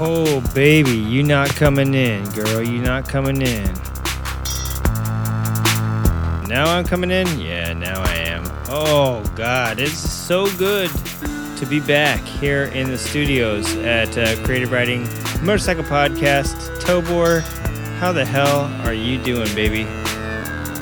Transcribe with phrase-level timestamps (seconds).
[0.00, 2.60] Oh, baby, you not coming in, girl.
[2.60, 3.72] You not coming in.
[6.48, 7.38] Now I'm coming in?
[7.38, 8.42] Yeah, now I am.
[8.68, 10.90] Oh, God, it's so good
[11.56, 15.02] to be back here in the studios at uh, Creative Riding
[15.44, 16.56] Motorcycle Podcast.
[16.80, 17.42] Tobor,
[18.00, 19.84] how the hell are you doing, baby?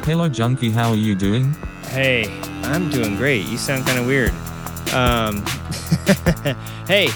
[0.07, 0.71] Hello, Junkie.
[0.71, 1.53] How are you doing?
[1.83, 3.45] Hey, I'm doing great.
[3.47, 4.33] You sound kind of weird.
[4.95, 5.45] Um,
[6.87, 7.09] hey,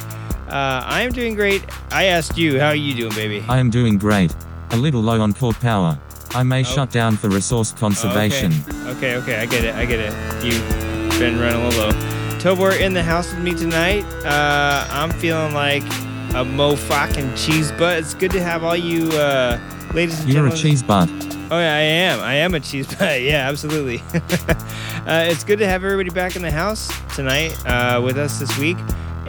[0.49, 1.63] uh, I'm doing great.
[1.91, 3.45] I asked you, how are you doing, baby?
[3.49, 4.35] I am doing great.
[4.71, 5.99] A little low on core power.
[6.35, 6.65] I may Oh.
[6.65, 8.53] shut down for resource conservation.
[8.87, 10.13] Okay, okay, okay, I get it, I get it.
[10.45, 11.93] You've been running a little low.
[12.39, 14.05] Tobor in the house with me tonight.
[14.25, 15.83] Uh, I'm feeling like
[16.35, 17.99] a mo fucking cheese butt.
[17.99, 19.59] It's good to have all you uh,
[19.95, 20.57] ladies and You're a gentlemen.
[20.59, 21.09] cheese butt.
[21.51, 22.21] Oh yeah, I am.
[22.21, 23.23] I am a cheese butt.
[23.23, 24.03] Yeah, absolutely.
[24.15, 28.57] uh, it's good to have everybody back in the house tonight uh, with us this
[28.59, 28.77] week,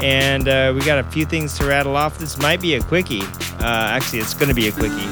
[0.03, 2.17] and uh, we got a few things to rattle off.
[2.17, 3.21] This might be a quickie.
[3.21, 5.07] Uh, actually, it's going to be a quickie.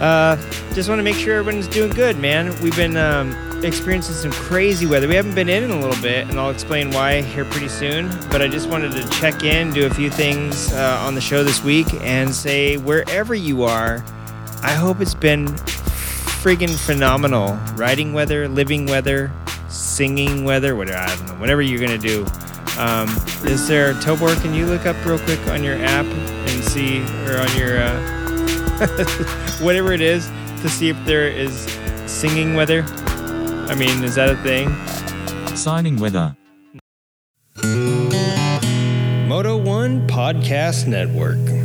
[0.00, 0.36] Uh,
[0.74, 2.54] just want to make sure everyone's doing good, man.
[2.62, 5.08] We've been um, experiencing some crazy weather.
[5.08, 8.08] We haven't been in in a little bit, and I'll explain why here pretty soon.
[8.30, 11.42] But I just wanted to check in, do a few things uh, on the show
[11.42, 14.04] this week, and say wherever you are,
[14.62, 17.54] I hope it's been friggin' phenomenal.
[17.74, 19.32] Riding weather, living weather,
[19.68, 22.24] singing weather, whatever, I don't know, whatever you're gonna do.
[22.78, 23.08] Um,
[23.44, 27.38] is there, Tobor, can you look up real quick on your app and see, or
[27.38, 28.86] on your, uh,
[29.60, 30.30] whatever it is,
[30.62, 31.66] to see if there is
[32.06, 32.84] singing weather?
[33.68, 34.72] I mean, is that a thing?
[35.56, 36.36] Signing weather.
[39.26, 41.57] Moto One Podcast Network.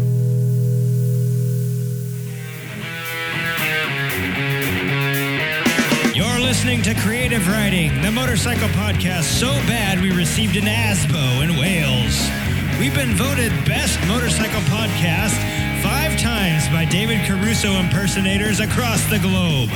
[6.53, 12.29] Listening to Creative Riding, the motorcycle podcast so bad we received an ASBO in Wales.
[12.79, 15.33] We've been voted Best Motorcycle Podcast
[15.81, 19.71] five times by David Caruso impersonators across the globe.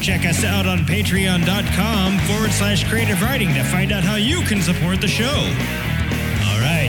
[0.00, 4.62] Check us out on patreon.com forward slash creative riding to find out how you can
[4.62, 5.36] support the show.
[6.48, 6.88] All right.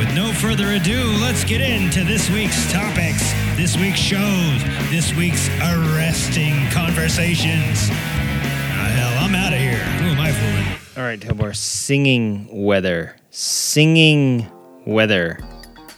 [0.00, 3.22] With no further ado, let's get into this week's topics,
[3.56, 7.88] this week's shows, this week's arresting conversations.
[7.90, 9.78] Ah, hell, I'm out of here.
[9.78, 10.78] Who am I fooling?
[10.96, 13.16] All right, Tobor, singing weather.
[13.30, 14.46] Singing
[14.86, 15.38] weather.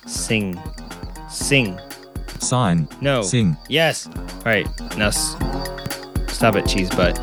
[0.07, 0.61] Sing.
[1.29, 1.79] Sing.
[2.41, 2.89] Sign.
[3.01, 3.23] No.
[3.23, 3.57] Sing.
[3.69, 4.07] Yes.
[4.07, 4.67] All right,
[4.97, 5.37] now s-
[6.29, 7.19] stop it, cheese butt.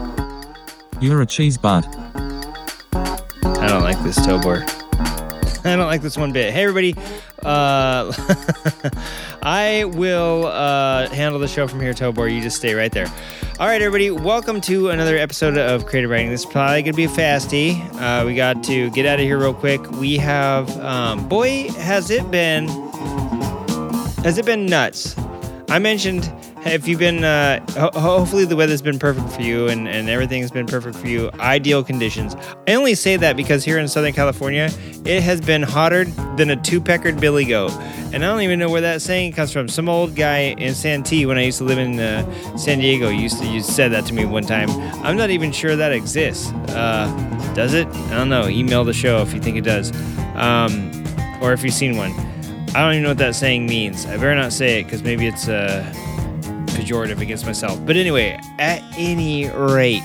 [1.01, 1.85] You're a cheese butt.
[2.15, 4.63] I don't like this Tobor.
[5.67, 6.53] I don't like this one bit.
[6.53, 6.93] Hey, everybody.
[7.43, 8.13] Uh,
[9.41, 12.31] I will uh, handle the show from here, Tobor.
[12.31, 13.07] You just stay right there.
[13.59, 14.11] All right, everybody.
[14.11, 16.29] Welcome to another episode of Creative Riding.
[16.29, 17.81] This is probably going to be a fasty.
[17.99, 19.89] Uh, we got to get out of here real quick.
[19.93, 22.67] We have, um, boy, has it been,
[24.23, 25.15] has it been nuts?
[25.69, 26.31] I mentioned
[26.65, 30.51] if you've been, uh, ho- hopefully the weather's been perfect for you and, and everything's
[30.51, 31.29] been perfect for you.
[31.39, 32.35] Ideal conditions.
[32.67, 34.69] I only say that because here in Southern California,
[35.05, 36.05] it has been hotter
[36.37, 37.71] than a two peckered billy goat.
[38.13, 39.67] And I don't even know where that saying comes from.
[39.67, 43.39] Some old guy in Santee, when I used to live in uh, San Diego, used
[43.39, 44.69] to use, said that to me one time.
[45.03, 46.51] I'm not even sure that exists.
[46.69, 47.05] Uh,
[47.55, 47.87] does it?
[47.87, 48.47] I don't know.
[48.47, 49.91] Email the show if you think it does,
[50.35, 50.91] um,
[51.41, 52.11] or if you've seen one.
[52.75, 54.05] I don't even know what that saying means.
[54.05, 55.83] I better not say it because maybe it's uh,
[56.85, 57.83] pejorative against myself.
[57.85, 60.03] But anyway, at any rate,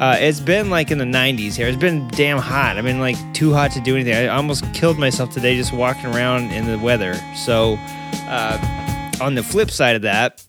[0.00, 1.68] uh, it's been like in the 90s here.
[1.68, 2.78] It's been damn hot.
[2.78, 4.14] I mean, like too hot to do anything.
[4.14, 7.14] I almost killed myself today just walking around in the weather.
[7.36, 7.76] So,
[8.26, 10.42] uh, on the flip side of that,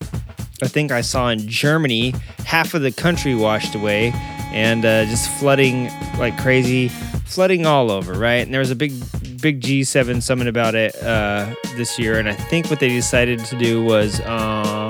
[0.63, 2.13] I think I saw in Germany
[2.45, 4.13] half of the country washed away
[4.53, 6.87] and uh, just flooding like crazy,
[7.25, 8.45] flooding all over, right?
[8.45, 8.93] And there was a big,
[9.41, 13.57] big G7 summit about it uh, this year, and I think what they decided to
[13.57, 14.80] do was um,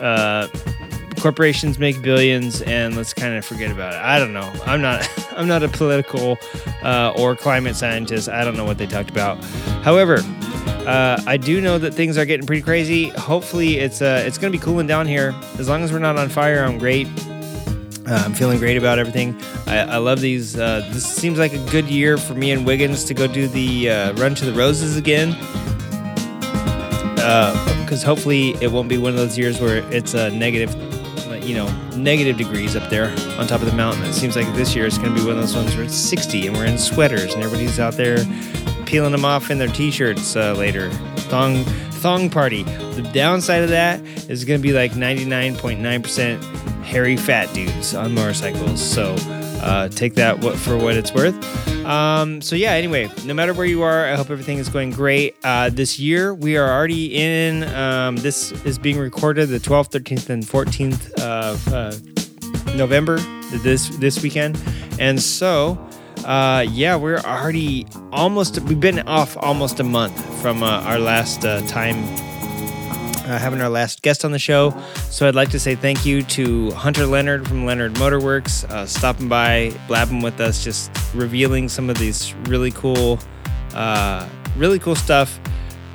[0.00, 0.48] uh,
[1.20, 4.00] corporations make billions, and let's kind of forget about it.
[4.00, 4.52] I don't know.
[4.66, 5.08] I'm not.
[5.36, 6.38] I'm not a political
[6.82, 8.28] uh, or climate scientist.
[8.28, 9.42] I don't know what they talked about.
[9.82, 10.18] However,
[10.86, 13.08] uh, I do know that things are getting pretty crazy.
[13.08, 15.34] Hopefully, it's uh, it's going to be cooling down here.
[15.58, 17.08] As long as we're not on fire, I'm great.
[18.06, 19.34] Uh, I'm feeling great about everything.
[19.66, 20.58] I, I love these.
[20.58, 23.90] Uh, this seems like a good year for me and Wiggins to go do the
[23.90, 25.34] uh, Run to the Roses again.
[27.84, 30.74] Because hopefully it won't be one of those years where it's a negative,
[31.44, 34.04] you know, negative degrees up there on top of the mountain.
[34.04, 35.94] It seems like this year it's going to be one of those ones where it's
[35.94, 38.18] 60 and we're in sweaters and everybody's out there
[38.86, 40.90] peeling them off in their t-shirts uh, later.
[41.30, 41.64] Thong
[42.04, 42.62] thong party.
[42.62, 43.98] The downside of that
[44.28, 46.42] is going to be like 99.9%
[46.84, 48.82] hairy fat dudes on motorcycles.
[48.82, 49.16] So
[49.60, 51.34] uh, take that for what it's worth.
[51.84, 52.72] Um, so yeah.
[52.72, 55.36] Anyway, no matter where you are, I hope everything is going great.
[55.44, 57.64] Uh, this year we are already in.
[57.74, 63.18] Um, this is being recorded the 12th, 13th, and 14th of uh, November.
[63.62, 64.60] This this weekend,
[64.98, 65.78] and so
[66.24, 68.58] uh, yeah, we're already almost.
[68.60, 72.02] We've been off almost a month from uh, our last uh, time
[73.24, 74.74] uh, having our last guest on the show.
[75.10, 79.28] So I'd like to say thank you to Hunter Leonard from Leonard Motorworks, uh, stopping
[79.28, 83.18] by, blabbing with us, just revealing some of these really cool,
[83.74, 85.38] uh, really cool stuff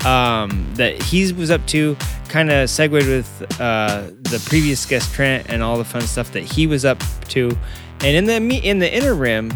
[0.05, 1.95] um, that he was up to.
[2.27, 6.43] Kind of segued with uh, the previous guest Trent and all the fun stuff that
[6.43, 7.49] he was up to.
[8.01, 9.51] And in the in the interim,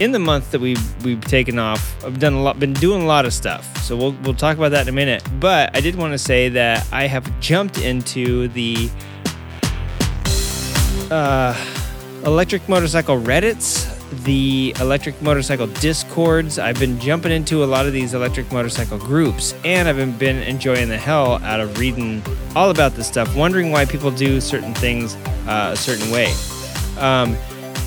[0.00, 3.06] in the month that we've we've taken off, I've done a lot, been doing a
[3.06, 3.76] lot of stuff.
[3.78, 5.22] So we'll we'll talk about that in a minute.
[5.38, 8.90] But I did want to say that I have jumped into the
[11.10, 11.54] uh,
[12.24, 13.90] electric motorcycle Reddits,
[14.24, 16.58] the electric motorcycle discords.
[16.58, 20.42] I've been jumping into a lot of these electric motorcycle groups, and I've been, been
[20.42, 22.22] enjoying the hell out of reading
[22.56, 25.14] all about this stuff, wondering why people do certain things
[25.46, 26.32] uh, a certain way.
[26.98, 27.36] Um,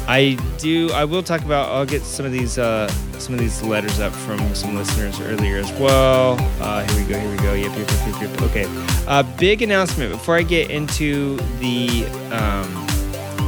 [0.08, 0.90] I do.
[0.92, 1.70] I will talk about.
[1.72, 2.88] I'll get some of these uh,
[3.20, 6.38] some of these letters up from some listeners earlier as well.
[6.62, 7.20] Uh, here we go.
[7.20, 7.54] Here we go.
[7.54, 7.78] Yep.
[7.78, 7.90] Yep.
[7.90, 8.22] Yep.
[8.22, 8.32] Yep.
[8.32, 8.42] yep.
[8.44, 8.66] Okay.
[9.08, 12.88] Uh, big announcement before I get into the um,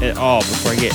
[0.03, 0.41] at all.
[0.41, 0.94] Before I get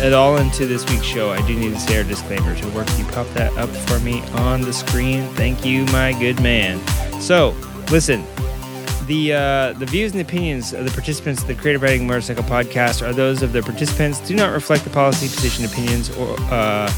[0.00, 2.56] at, all into this week's show, I do need to say our disclaimer.
[2.56, 5.26] So, work, you pop that up for me on the screen.
[5.34, 6.80] Thank you, my good man.
[7.20, 7.54] So,
[7.90, 8.24] listen.
[9.06, 13.06] The uh, the views and opinions of the participants of the Creative Riding Motorcycle Podcast
[13.06, 14.18] are those of the participants.
[14.18, 16.92] Do not reflect the policy, position, opinions, or uh,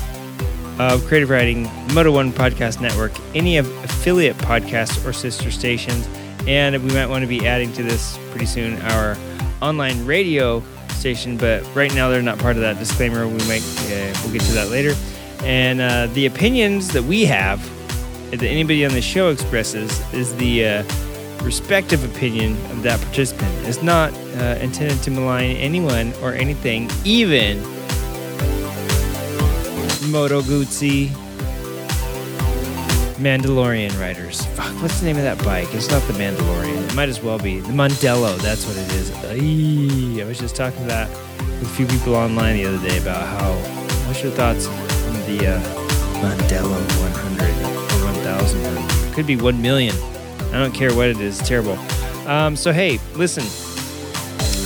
[0.78, 6.08] of Creative Riding, Moto One Podcast Network, any of affiliate podcasts or sister stations,
[6.46, 9.14] and we might want to be adding to this pretty soon our
[9.60, 10.62] online radio
[10.92, 11.36] station.
[11.36, 13.28] But right now they're not part of that disclaimer.
[13.28, 14.94] We might uh, we'll get to that later.
[15.42, 17.62] And uh, the opinions that we have
[18.30, 20.82] that anybody on the show expresses is the uh,
[21.42, 23.50] respective opinion of that participant.
[23.66, 27.60] It's not uh, intended to malign anyone or anything, even
[30.10, 31.08] Moto Guzzi
[33.18, 34.44] Mandalorian riders.
[34.46, 35.68] Fuck, what's the name of that bike?
[35.74, 36.88] It's not the Mandalorian.
[36.88, 37.60] It might as well be.
[37.60, 39.10] The Mandello, that's what it is.
[39.24, 41.10] I was just talking to that
[41.58, 43.52] with a few people online the other day about how,
[44.06, 45.60] what's your thoughts on the uh,
[46.22, 49.96] Mandello 100 or 1000 could be 1 million.
[50.48, 51.40] I don't care what it is.
[51.40, 51.78] It's terrible.
[52.28, 53.44] Um, so hey, listen.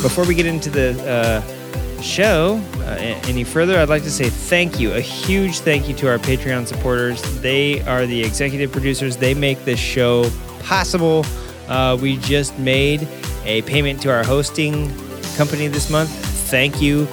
[0.03, 2.97] Before we get into the uh, show uh,
[3.29, 6.67] any further, I'd like to say thank you, a huge thank you to our Patreon
[6.67, 7.23] supporters.
[7.41, 9.17] They are the executive producers.
[9.17, 10.29] They make this show
[10.65, 11.25] possible.
[11.69, 13.07] Uh, we just made
[13.45, 14.89] a payment to our hosting
[15.37, 16.11] company this month.
[16.51, 17.07] Thank you,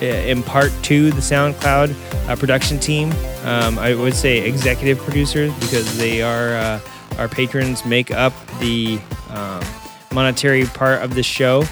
[0.00, 1.94] uh, in part to the SoundCloud
[2.28, 3.12] uh, production team.
[3.44, 6.80] Um, I would say executive producers because they are uh,
[7.18, 9.62] our patrons make up the um,
[10.12, 11.64] monetary part of the show,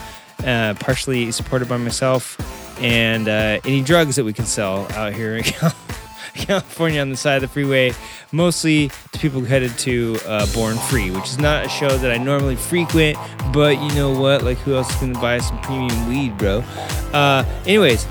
[0.44, 2.36] uh, partially supported by myself
[2.80, 5.42] and uh, any drugs that we can sell out here in
[6.34, 7.92] California on the side of the freeway,
[8.32, 12.18] mostly to people headed to uh, Born Free, which is not a show that I
[12.18, 13.18] normally frequent,
[13.52, 14.44] but you know what?
[14.44, 16.58] Like, who else is going to buy some premium weed, bro?
[17.12, 18.06] Uh, anyways,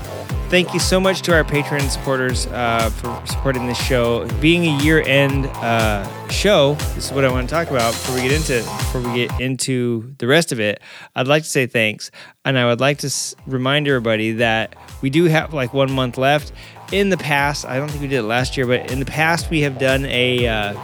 [0.48, 4.26] thank you so much to our Patreon supporters uh, for supporting this show.
[4.40, 8.22] Being a year-end uh, show, this is what I want to talk about before we
[8.22, 10.80] get into before we get into the rest of it.
[11.14, 12.10] I'd like to say thanks,
[12.44, 16.18] and I would like to s- remind everybody that we do have like one month
[16.18, 16.52] left.
[16.92, 19.50] In the past, I don't think we did it last year, but in the past
[19.50, 20.46] we have done a.
[20.46, 20.74] Uh,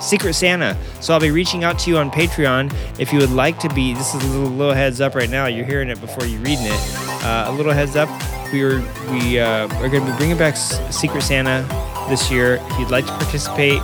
[0.00, 0.78] Secret Santa.
[1.02, 3.92] So I'll be reaching out to you on Patreon if you would like to be.
[3.92, 5.44] This is a little, little heads up right now.
[5.44, 6.80] You're hearing it before you're reading it.
[7.22, 8.08] Uh, a little heads up.
[8.52, 11.64] We we uh, are going to be bringing back Secret Santa
[12.08, 12.58] this year.
[12.60, 13.80] If you'd like to participate,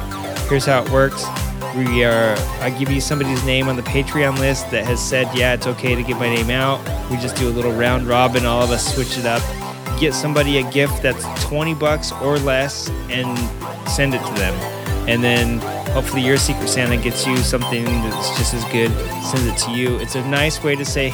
[0.49, 1.25] here's how it works.
[1.77, 2.35] We are.
[2.61, 5.95] I give you somebody's name on the Patreon list that has said, yeah, it's okay
[5.95, 6.81] to give my name out.
[7.11, 8.45] We just do a little round robin.
[8.45, 9.43] All of us switch it up.
[10.01, 13.39] Get somebody a gift that's 20 bucks or less and
[13.89, 14.55] send it to them.
[15.09, 15.59] And then
[15.93, 18.91] hopefully your Secret Santa gets you something that's just as good,
[19.23, 19.97] sends it to you.
[19.99, 21.11] It's a nice way to say,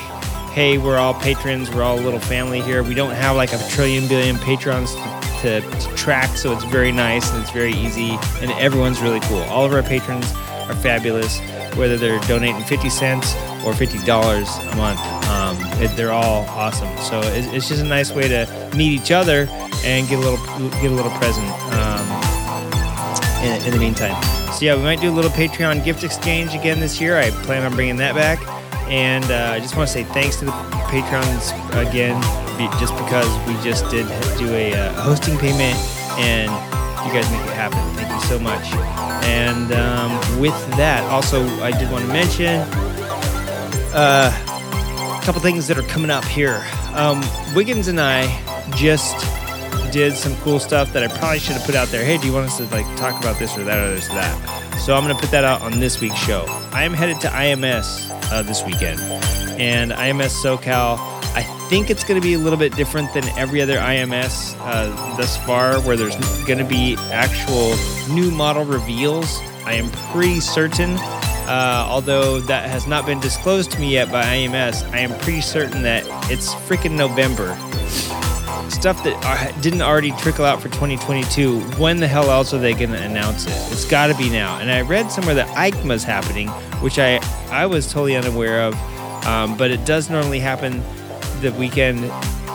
[0.52, 2.82] hey, we're all patrons, we're all a little family here.
[2.82, 5.00] We don't have like a trillion billion patrons to,
[5.40, 9.42] to, to track, so it's very nice and it's very easy, and everyone's really cool.
[9.44, 10.30] All of our patrons
[10.68, 11.40] are fabulous,
[11.74, 15.00] whether they're donating 50 cents or $50 a month.
[15.28, 16.94] Um, it, they're all awesome.
[16.98, 19.46] So it's, it's just a nice way to meet each other
[19.84, 21.48] and get a little get a little present.
[21.72, 22.32] Um,
[23.42, 24.22] in, in the meantime.
[24.52, 27.18] So yeah, we might do a little Patreon gift exchange again this year.
[27.18, 28.61] I plan on bringing that back.
[28.92, 30.52] And uh, I just want to say thanks to the
[30.90, 32.20] patrons again,
[32.78, 34.06] just because we just did
[34.36, 35.78] do a uh, hosting payment,
[36.18, 36.50] and
[37.06, 37.78] you guys make it happen.
[37.96, 38.66] Thank you so much.
[39.24, 42.60] And um, with that, also I did want to mention
[43.94, 46.62] uh, a couple things that are coming up here.
[46.92, 48.26] Um, Wiggins and I
[48.76, 49.16] just
[49.90, 52.04] did some cool stuff that I probably should have put out there.
[52.04, 54.16] Hey, do you want us to like talk about this or that or this or
[54.16, 54.78] that?
[54.78, 56.44] So I'm gonna put that out on this week's show.
[56.72, 58.98] I am headed to IMS uh, this weekend,
[59.60, 60.98] and IMS SoCal.
[61.34, 65.16] I think it's going to be a little bit different than every other IMS uh,
[65.16, 67.74] thus far, where there's going to be actual
[68.12, 69.40] new model reveals.
[69.64, 70.96] I am pretty certain,
[71.48, 75.40] uh, although that has not been disclosed to me yet by IMS, I am pretty
[75.40, 77.56] certain that it's freaking November
[78.72, 82.90] stuff that didn't already trickle out for 2022, when the hell else are they going
[82.90, 83.52] to announce it?
[83.72, 84.58] It's got to be now.
[84.58, 86.48] And I read somewhere that EICMA's happening,
[86.80, 88.74] which I, I was totally unaware of,
[89.26, 90.82] um, but it does normally happen
[91.40, 92.04] the weekend.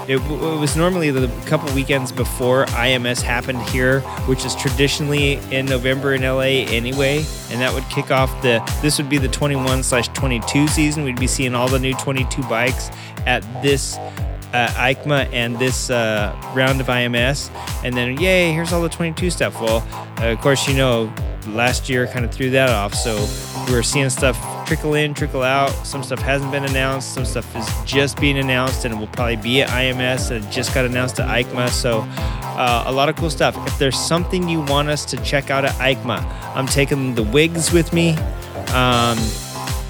[0.10, 5.66] It, it was normally the couple weekends before IMS happened here, which is traditionally in
[5.66, 8.60] November in LA anyway, and that would kick off the.
[8.82, 11.04] This would be the 21 slash 22 season.
[11.04, 12.90] We'd be seeing all the new 22 bikes
[13.26, 13.98] at this
[14.54, 17.52] uh, EICMA and this uh, round of IMS,
[17.84, 19.60] and then yay, here's all the 22 stuff.
[19.62, 19.86] Well,
[20.20, 21.14] uh, of course, you know,
[21.48, 23.16] last year kind of threw that off, so
[23.70, 24.38] we're seeing stuff
[24.68, 25.70] trickle in, trickle out.
[25.86, 29.38] Some stuff hasn't been announced, some stuff is just being announced, and it will probably
[29.38, 30.32] be at IMS.
[30.32, 33.56] And it just got announced at EICMA, so uh, a lot of cool stuff.
[33.68, 36.24] If there's something you want us to check out at EICMA,
[36.56, 38.16] I'm taking the wigs with me.
[38.74, 39.18] Um,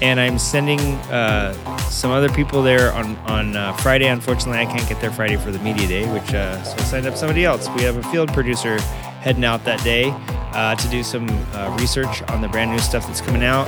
[0.00, 1.52] and I'm sending uh,
[1.88, 4.06] some other people there on on uh, Friday.
[4.06, 7.06] Unfortunately, I can't get there Friday for the media day, which uh, so I signed
[7.06, 7.68] up somebody else.
[7.76, 8.78] We have a field producer
[9.20, 10.14] heading out that day
[10.52, 13.66] uh, to do some uh, research on the brand new stuff that's coming out.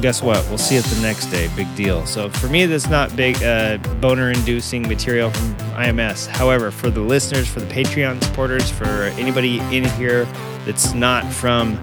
[0.00, 0.44] Guess what?
[0.48, 1.48] We'll see it the next day.
[1.56, 2.04] Big deal.
[2.04, 6.26] So for me, that's not big uh, boner-inducing material from IMS.
[6.26, 10.24] However, for the listeners, for the Patreon supporters, for anybody in here
[10.66, 11.80] that's not from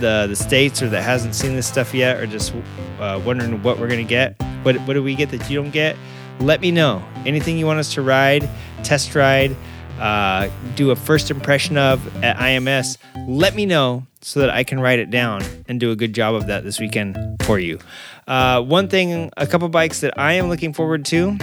[0.00, 2.54] the the states or that hasn't seen this stuff yet or just
[2.98, 5.96] uh, wondering what we're gonna get what what do we get that you don't get
[6.40, 8.48] let me know anything you want us to ride
[8.82, 9.54] test ride
[9.98, 12.96] uh, do a first impression of at ims
[13.28, 16.34] let me know so that i can write it down and do a good job
[16.34, 17.78] of that this weekend for you
[18.26, 21.36] uh, one thing a couple bikes that i am looking forward to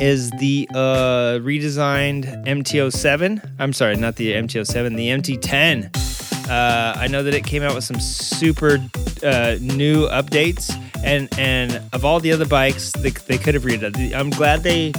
[0.00, 3.54] is the uh, redesigned MT07.
[3.58, 6.03] I'm sorry, not the MT07, the MT10.
[6.48, 8.78] Uh, I know that it came out with some super
[9.22, 10.70] uh, new updates,
[11.02, 14.14] and and of all the other bikes, they, they could have redone.
[14.14, 14.92] I'm glad they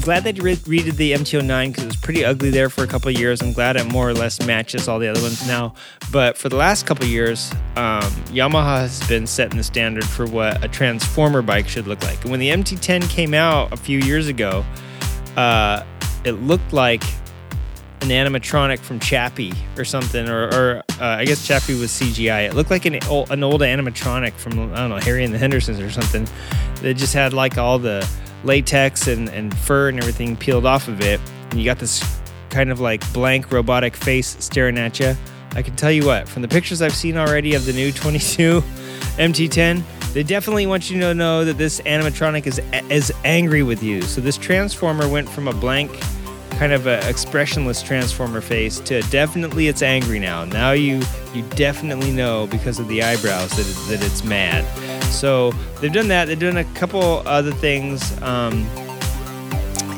[0.00, 3.10] glad they re- redid the MT09 because it was pretty ugly there for a couple
[3.10, 3.42] years.
[3.42, 5.74] I'm glad it more or less matches all the other ones now.
[6.10, 10.64] But for the last couple years, um, Yamaha has been setting the standard for what
[10.64, 12.20] a transformer bike should look like.
[12.22, 14.64] And when the MT10 came out a few years ago,
[15.36, 15.84] uh,
[16.24, 17.02] it looked like
[18.02, 22.48] an animatronic from Chappie or something, or, or uh, I guess Chappie was CGI.
[22.48, 25.38] It looked like an old, an old animatronic from I don't know Harry and the
[25.38, 26.26] Hendersons or something.
[26.82, 28.08] That just had like all the
[28.42, 31.20] latex and, and fur and everything peeled off of it.
[31.50, 32.02] And you got this
[32.48, 35.14] kind of like blank robotic face staring at you.
[35.52, 38.60] I can tell you what, from the pictures I've seen already of the new 22
[39.18, 44.02] MT10, they definitely want you to know that this animatronic is is angry with you.
[44.02, 45.90] So this transformer went from a blank
[46.60, 50.44] kind of an expressionless transformer face to definitely it's angry now.
[50.44, 51.00] Now you
[51.32, 54.62] you definitely know because of the eyebrows that, that it's mad.
[55.04, 56.26] So they've done that.
[56.26, 58.12] They've done a couple other things.
[58.20, 58.66] Um,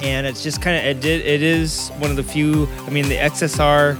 [0.04, 2.69] and it's just kind of it, did, it is one of the few.
[2.87, 3.97] I mean, the XSR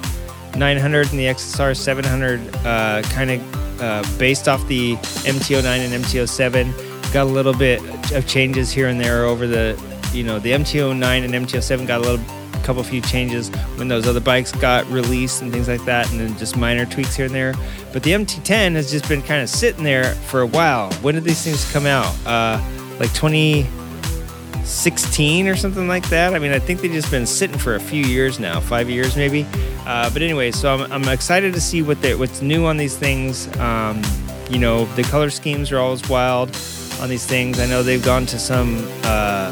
[0.57, 7.13] 900 and the XSR 700 uh, kind of uh, based off the MT09 and MT07
[7.13, 7.81] got a little bit
[8.13, 9.77] of changes here and there over the
[10.13, 14.21] you know the MT09 and MT07 got a little couple few changes when those other
[14.21, 17.55] bikes got released and things like that, and then just minor tweaks here and there.
[17.93, 20.93] But the MT10 has just been kind of sitting there for a while.
[20.95, 22.15] When did these things come out?
[22.27, 22.61] Uh,
[22.99, 26.35] like 2016 or something like that.
[26.35, 29.17] I mean, I think they've just been sitting for a few years now, five years
[29.17, 29.47] maybe.
[29.85, 32.97] Uh, but anyway, so I'm, I'm excited to see what they, what's new on these
[32.97, 33.49] things.
[33.59, 34.03] Um,
[34.49, 36.57] you know, the color schemes are always wild
[37.01, 37.59] on these things.
[37.59, 38.87] I know they've gone to some.
[39.03, 39.51] Uh,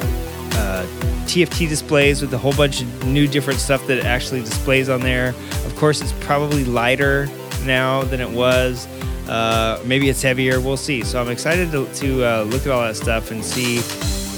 [0.52, 5.00] uh, TFT displays with a whole bunch of new different stuff that actually displays on
[5.00, 5.28] there.
[5.64, 7.28] Of course, it's probably lighter
[7.64, 8.88] now than it was.
[9.28, 10.60] Uh, maybe it's heavier.
[10.60, 11.04] We'll see.
[11.04, 13.78] So I'm excited to, to uh, look at all that stuff and see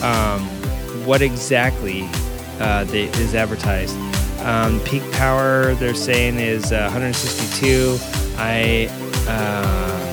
[0.02, 0.42] um,
[1.06, 2.06] what exactly
[2.60, 3.96] uh, they, is advertised.
[4.40, 7.96] Um, peak power they're saying is uh, 162.
[8.36, 8.88] I
[9.28, 10.12] uh,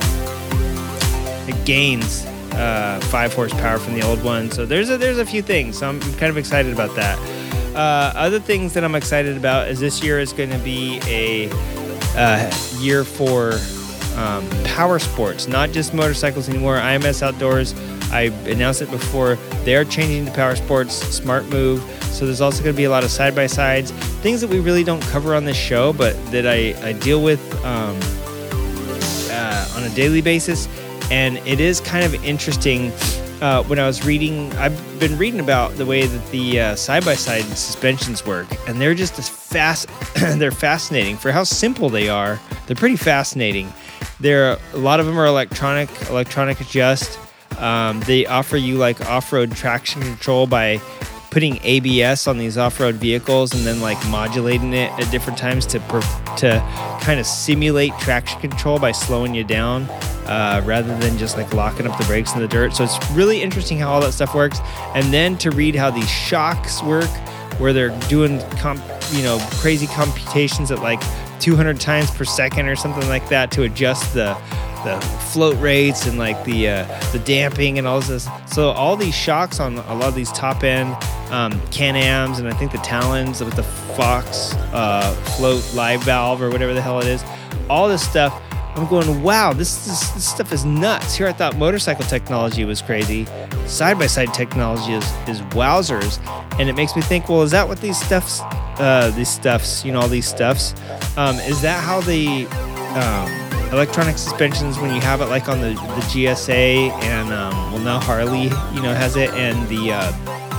[1.46, 4.50] it gains uh, five horsepower from the old one.
[4.50, 5.78] So there's a, there's a few things.
[5.78, 7.18] So I'm kind of excited about that.
[7.74, 11.48] Uh, other things that I'm excited about is this year is going to be a
[12.16, 13.54] uh, year for
[14.16, 16.76] um, power sports, not just motorcycles anymore.
[16.76, 17.74] IMS Outdoors,
[18.10, 21.80] I announced it before, they're changing to power sports, smart move.
[22.10, 24.58] So there's also going to be a lot of side by sides, things that we
[24.58, 27.96] really don't cover on this show, but that I, I deal with um,
[29.30, 30.66] uh, on a daily basis.
[31.10, 32.92] And it is kind of interesting.
[33.40, 37.14] Uh, when I was reading, I've been reading about the way that the side by
[37.14, 39.88] side suspensions work, and they're just as fast.
[40.14, 42.38] they're fascinating for how simple they are.
[42.66, 43.72] They're pretty fascinating.
[44.20, 47.18] There, a lot of them are electronic, electronic adjust.
[47.58, 50.80] Um, they offer you like off-road traction control by
[51.30, 55.78] putting ABS on these off-road vehicles and then like modulating it at different times to
[56.36, 56.60] to
[57.00, 59.82] kind of simulate traction control by slowing you down
[60.26, 62.74] uh, rather than just like locking up the brakes in the dirt.
[62.74, 64.60] So it's really interesting how all that stuff works.
[64.94, 67.10] And then to read how these shocks work,
[67.58, 68.82] where they're doing comp,
[69.12, 71.02] you know crazy computations at like
[71.40, 74.34] 200 times per second or something like that to adjust the
[74.84, 74.98] the
[75.32, 78.28] float rates and like the uh, the damping and all this.
[78.46, 80.96] So all these shocks on a lot of these top end
[81.30, 86.50] um, Can-Ams and I think the Talons with the Fox uh, float live valve or
[86.50, 87.22] whatever the hell it is.
[87.68, 88.42] All this stuff.
[88.76, 91.16] I'm going, wow, this, this, this stuff is nuts.
[91.16, 93.26] Here I thought motorcycle technology was crazy.
[93.66, 96.20] Side by side technology is, is wowzers.
[96.58, 98.40] And it makes me think, well, is that what these stuffs,
[98.78, 100.74] uh, these stuffs, you know, all these stuffs,
[101.16, 102.46] um, is that how the
[102.94, 107.82] um, electronic suspensions, when you have it like on the, the GSA and, um, well,
[107.82, 110.49] now Harley, you know, has it and the, uh,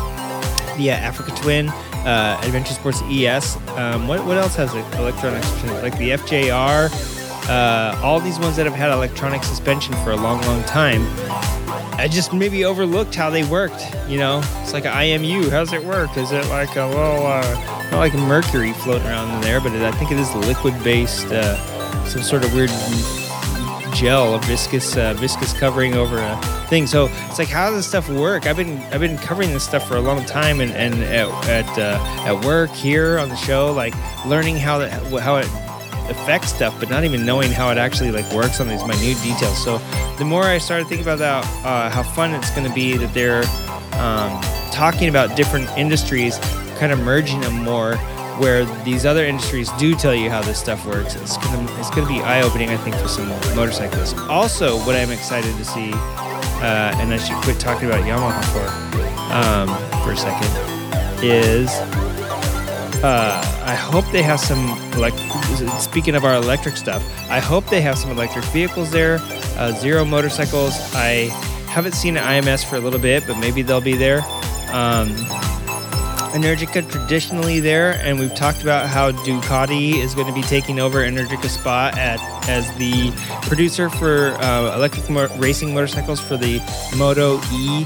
[0.82, 3.58] the uh, Africa Twin, uh, Adventure Sports ES.
[3.78, 5.82] Um, what, what else has electronic suspension?
[5.82, 10.42] Like the FJR, uh, all these ones that have had electronic suspension for a long,
[10.44, 11.02] long time.
[11.98, 13.86] I just maybe overlooked how they worked.
[14.08, 15.50] You know, it's like an IMU.
[15.50, 16.18] How's it work?
[16.18, 19.82] Is it like a little, uh, not like mercury floating around in there, but it,
[19.82, 22.72] I think it is liquid-based, uh, some sort of weird
[23.94, 26.36] gel, a viscous, uh, viscous covering over a
[26.68, 26.88] thing.
[26.88, 28.48] So it's like, how does this stuff work?
[28.48, 31.78] I've been, I've been covering this stuff for a long time, and, and at at,
[31.78, 33.94] uh, at work here on the show, like
[34.26, 35.48] learning how that, how it
[36.10, 39.64] affect stuff, but not even knowing how it actually like works on these minute details.
[39.64, 39.78] So
[40.18, 43.14] the more I started thinking about that, uh, how fun it's going to be that
[43.14, 43.44] they're
[43.94, 46.38] um, talking about different industries,
[46.80, 47.96] kind of merging them more,
[48.42, 51.16] where these other industries do tell you how this stuff works.
[51.16, 54.20] It's gonna it's gonna be eye opening, I think, for some motorcyclists.
[54.28, 58.66] Also, what I'm excited to see, uh, and I should quit talking about Yamaha for
[59.32, 59.70] um,
[60.04, 60.50] for a second,
[61.24, 61.70] is
[63.04, 64.68] uh, I hope they have some
[65.00, 65.14] like
[65.80, 67.04] speaking of our electric stuff.
[67.30, 69.20] I hope they have some electric vehicles there.
[69.56, 70.74] Uh, zero motorcycles.
[70.96, 71.30] I
[71.70, 74.22] haven't seen an IMS for a little bit, but maybe they'll be there.
[74.74, 75.16] Um,
[76.32, 81.00] Energica traditionally there, and we've talked about how Ducati is going to be taking over
[81.00, 83.12] Energica's spot at as the
[83.48, 86.60] producer for uh, electric mo- racing motorcycles for the
[86.96, 87.86] Moto E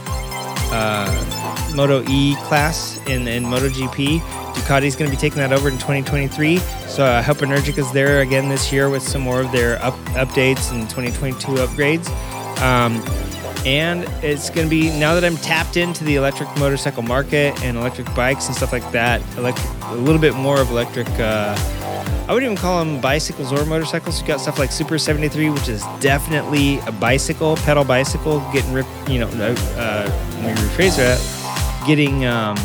[0.71, 4.19] uh, Moto E class in in MotoGP.
[4.53, 6.57] Ducati's going to be taking that over in 2023.
[6.87, 10.71] So I hope Energica's there again this year with some more of their up, updates
[10.71, 12.07] and 2022 upgrades.
[12.61, 13.01] Um,
[13.65, 17.77] and it's going to be now that I'm tapped into the electric motorcycle market and
[17.77, 19.21] electric bikes and stuff like that.
[19.37, 21.07] Electric, a little bit more of electric.
[21.19, 21.55] Uh,
[22.27, 24.21] I wouldn't even call them bicycles or motorcycles.
[24.21, 28.89] You got stuff like Super 73, which is definitely a bicycle, pedal bicycle, getting ripped.
[29.07, 30.09] You know, uh,
[30.41, 31.19] let me rephrase that.
[31.87, 32.55] Getting um,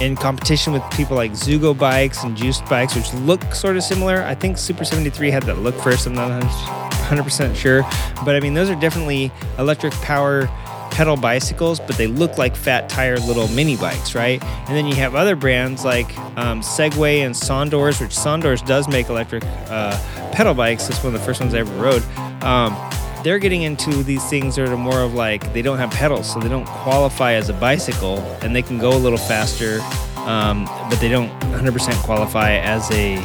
[0.00, 4.22] in competition with people like Zugo bikes and Juiced bikes, which look sort of similar.
[4.22, 6.06] I think Super 73 had that look first.
[6.06, 7.82] I'm not 100% sure.
[8.24, 10.46] But I mean, those are definitely electric power
[10.90, 14.42] pedal bicycles, but they look like fat tire little mini bikes, right?
[14.42, 19.08] And then you have other brands like um, Segway and Sondors, which Sondors does make
[19.08, 19.98] electric uh,
[20.32, 20.88] pedal bikes.
[20.88, 22.02] That's one of the first ones I ever rode.
[22.42, 22.74] Um,
[23.22, 26.40] they're getting into these things that are more of like they don't have pedals, so
[26.40, 29.80] they don't qualify as a bicycle, and they can go a little faster,
[30.26, 33.24] um, but they don't 100% qualify as a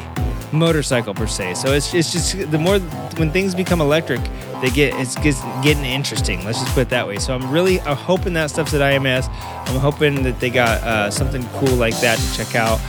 [0.51, 1.55] motorcycle per se.
[1.55, 2.79] So it's, it's just the more
[3.17, 4.21] when things become electric,
[4.61, 6.43] they get it's, it's getting interesting.
[6.45, 7.17] Let's just put it that way.
[7.17, 9.29] So I'm really I'm hoping that stuff's at IMS.
[9.67, 12.79] I'm hoping that they got uh, something cool like that to check out,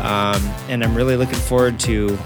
[0.00, 2.18] um, and I'm really looking forward to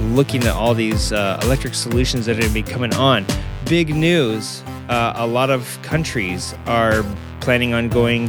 [0.00, 3.26] looking at all these uh, electric solutions that are going to be coming on.
[3.66, 7.04] Big news uh, a lot of countries are
[7.40, 8.28] planning on going,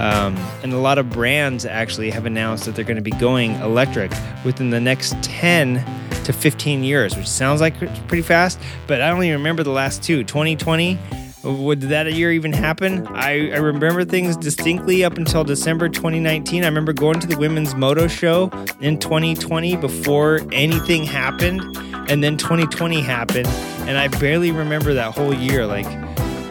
[0.00, 3.52] um, and a lot of brands actually have announced that they're going to be going
[3.60, 4.10] electric
[4.44, 5.76] within the next 10
[6.24, 7.76] to 15 years, which sounds like
[8.08, 10.98] pretty fast, but I don't even remember the last two 2020
[11.44, 13.06] Would that year even happen?
[13.06, 16.64] I, I remember things distinctly up until December 2019.
[16.64, 21.62] I remember going to the women's moto show in 2020 before anything happened,
[22.10, 23.46] and then 2020 happened,
[23.86, 25.64] and I barely remember that whole year.
[25.64, 25.86] Like,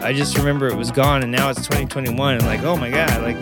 [0.02, 3.22] I just remember it was gone, and now it's 2021, and like, oh my god,
[3.22, 3.38] like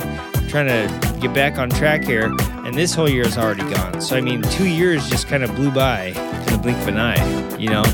[0.48, 4.00] trying to get back on track here, and this whole year is already gone.
[4.00, 6.98] So I mean, two years just kind of blew by in the blink of an
[6.98, 7.85] eye, you know.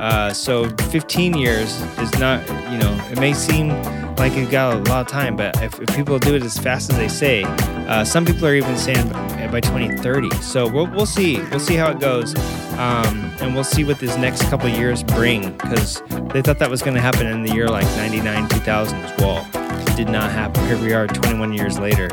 [0.00, 3.70] Uh, so 15 years is not, you know, it may seem
[4.18, 6.90] like you've got a lot of time, but if, if people do it as fast
[6.90, 9.08] as they say, uh, some people are even saying
[9.50, 10.30] by 2030.
[10.42, 11.40] So we'll, we'll see.
[11.50, 12.34] We'll see how it goes.
[12.78, 16.02] Um, and we'll see what these next couple years bring because
[16.32, 19.48] they thought that was going to happen in the year like 99, 2000 as well.
[19.54, 20.66] It did not happen.
[20.66, 22.08] Here we are 21 years later,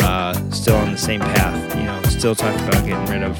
[0.00, 3.38] uh, still on the same path, you know, still talking about getting rid of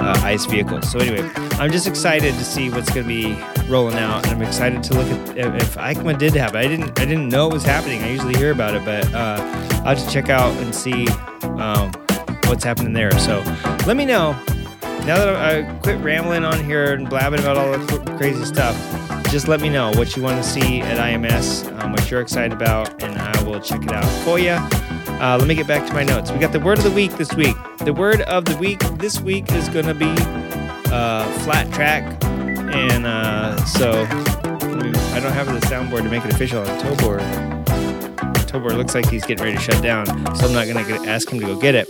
[0.00, 0.90] uh, ICE vehicles.
[0.90, 3.34] So anyway, I'm just excited to see what's going to be
[3.68, 6.56] rolling out, and I'm excited to look at if EICMA did happen.
[6.56, 8.02] I didn't I didn't know it was happening.
[8.02, 9.38] I usually hear about it, but uh,
[9.84, 11.08] I'll have to check out and see
[11.58, 11.92] um,
[12.46, 13.16] what's happening there.
[13.18, 13.42] So
[13.86, 14.32] let me know.
[15.06, 18.76] Now that I quit rambling on here and blabbing about all the crazy stuff,
[19.30, 22.52] just let me know what you want to see at IMS, um, what you're excited
[22.52, 24.50] about, and I will check it out for you.
[25.22, 26.30] Uh, let me get back to my notes.
[26.30, 27.56] We got the word of the week this week.
[27.78, 30.12] The word of the week this week is going to be
[30.92, 32.04] uh, flat track.
[32.72, 37.20] And uh, so I don't have the soundboard to make it official on Tobor.
[38.46, 40.06] Tobor looks like he's getting ready to shut down,
[40.36, 41.88] so I'm not going to ask him to go get it.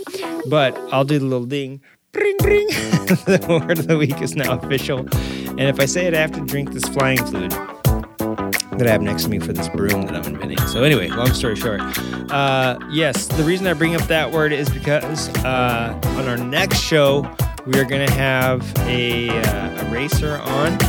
[0.49, 2.67] But I'll do the little ding, bring, bring.
[2.67, 4.99] the word of the week is now official.
[4.99, 9.01] And if I say it, I have to drink this flying fluid that I have
[9.01, 10.59] next to me for this broom that I'm inventing.
[10.67, 11.81] So anyway, long story short,
[12.31, 16.79] uh, yes, the reason I bring up that word is because uh, on our next
[16.79, 17.29] show
[17.65, 20.81] we are going to have a, uh, a, racer on,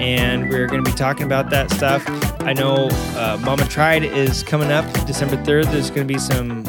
[0.00, 2.02] and we're going to be talking about that stuff.
[2.40, 5.70] I know uh, Mama Tried is coming up December 3rd.
[5.70, 6.64] There's going to be some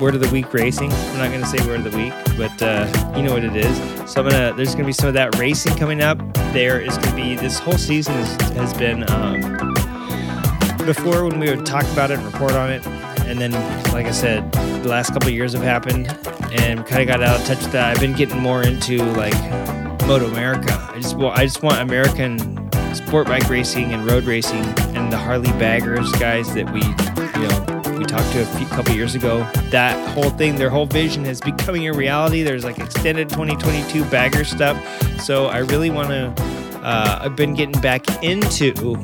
[0.00, 0.90] word of the week racing.
[0.92, 3.56] I'm not going to say word of the week, but uh, you know what it
[3.56, 3.76] is.
[4.10, 4.54] So I'm gonna.
[4.54, 6.18] There's going to be some of that racing coming up.
[6.52, 9.10] There is going to be this whole season has, has been.
[9.10, 9.74] Um,
[10.86, 12.86] before when we would talk about it and report on it,
[13.26, 13.52] and then,
[13.92, 14.50] like I said,
[14.82, 16.06] the last couple years have happened,
[16.52, 17.90] and kind of got out of touch with that.
[17.90, 19.34] I've been getting more into like
[20.06, 20.72] Moto America.
[20.92, 22.38] I just well, I just want American
[22.94, 24.64] sport bike racing and road racing,
[24.96, 28.94] and the Harley baggers guys that we, you know, we talked to a few, couple
[28.94, 29.40] years ago.
[29.70, 32.42] That whole thing, their whole vision is becoming a reality.
[32.42, 34.76] There's like extended 2022 bagger stuff.
[35.20, 38.70] So I really want to uh, I've been getting back into,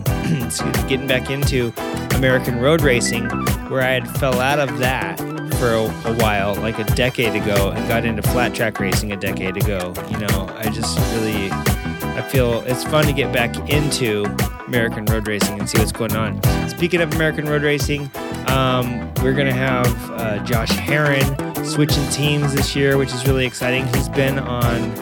[0.42, 1.72] excuse me, getting back into
[2.14, 3.28] American road racing,
[3.68, 5.33] where I had fell out of that
[5.64, 9.16] for a, a, while, like a decade ago, and got into flat track racing a
[9.16, 9.94] decade ago.
[10.10, 14.26] You know, I just really, I feel it's fun to get back into
[14.66, 16.38] American road racing and see what's going on.
[16.68, 18.10] Speaking of American road racing,
[18.48, 23.86] um, we're gonna have uh, Josh Herrin switching teams this year, which is really exciting.
[23.94, 24.92] He's been on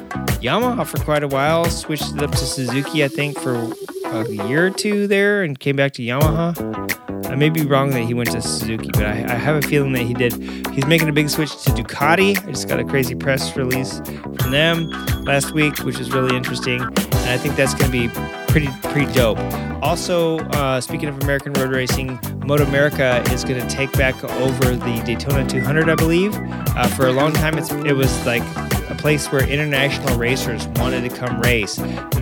[0.41, 3.57] Yamaha for quite a while, switched it up to Suzuki, I think, for
[4.05, 7.12] a year or two there, and came back to Yamaha.
[7.33, 9.93] I may be wrong that he went to Suzuki, but I, I, have a feeling
[9.95, 10.35] that he did.
[10.75, 12.37] He's making a big switch to Ducati.
[12.47, 14.91] I just got a crazy press release from them
[15.25, 18.09] last week, which is really interesting, and I think that's going to be
[18.49, 19.39] pretty pretty dope.
[19.83, 24.77] Also, uh, speaking of American road racing, Moto America is going to take back over
[24.77, 26.35] the Daytona 200, I believe.
[26.37, 28.43] Uh, for a long time, it was like
[28.91, 31.77] a place where international racers wanted to come race.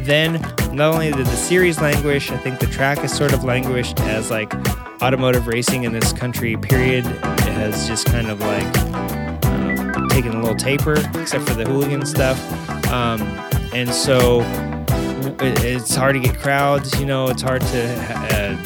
[0.05, 0.35] Then,
[0.73, 4.31] not only did the series languish, I think the track has sort of languished as
[4.31, 4.53] like
[5.03, 7.05] automotive racing in this country, period.
[7.05, 8.75] Has just kind of like
[9.97, 12.39] know, taken a little taper, except for the hooligan stuff.
[12.91, 13.21] Um,
[13.73, 14.41] and so
[15.41, 18.57] it's hard to get crowds, you know, it's hard to uh,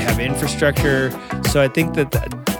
[0.00, 1.10] have infrastructure.
[1.48, 2.10] So I think that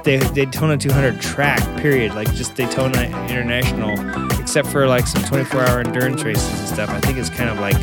[0.05, 3.93] the Daytona 200 track, period, like just Daytona International,
[4.41, 7.59] except for like some 24 hour endurance races and stuff, I think it's kind of
[7.59, 7.77] like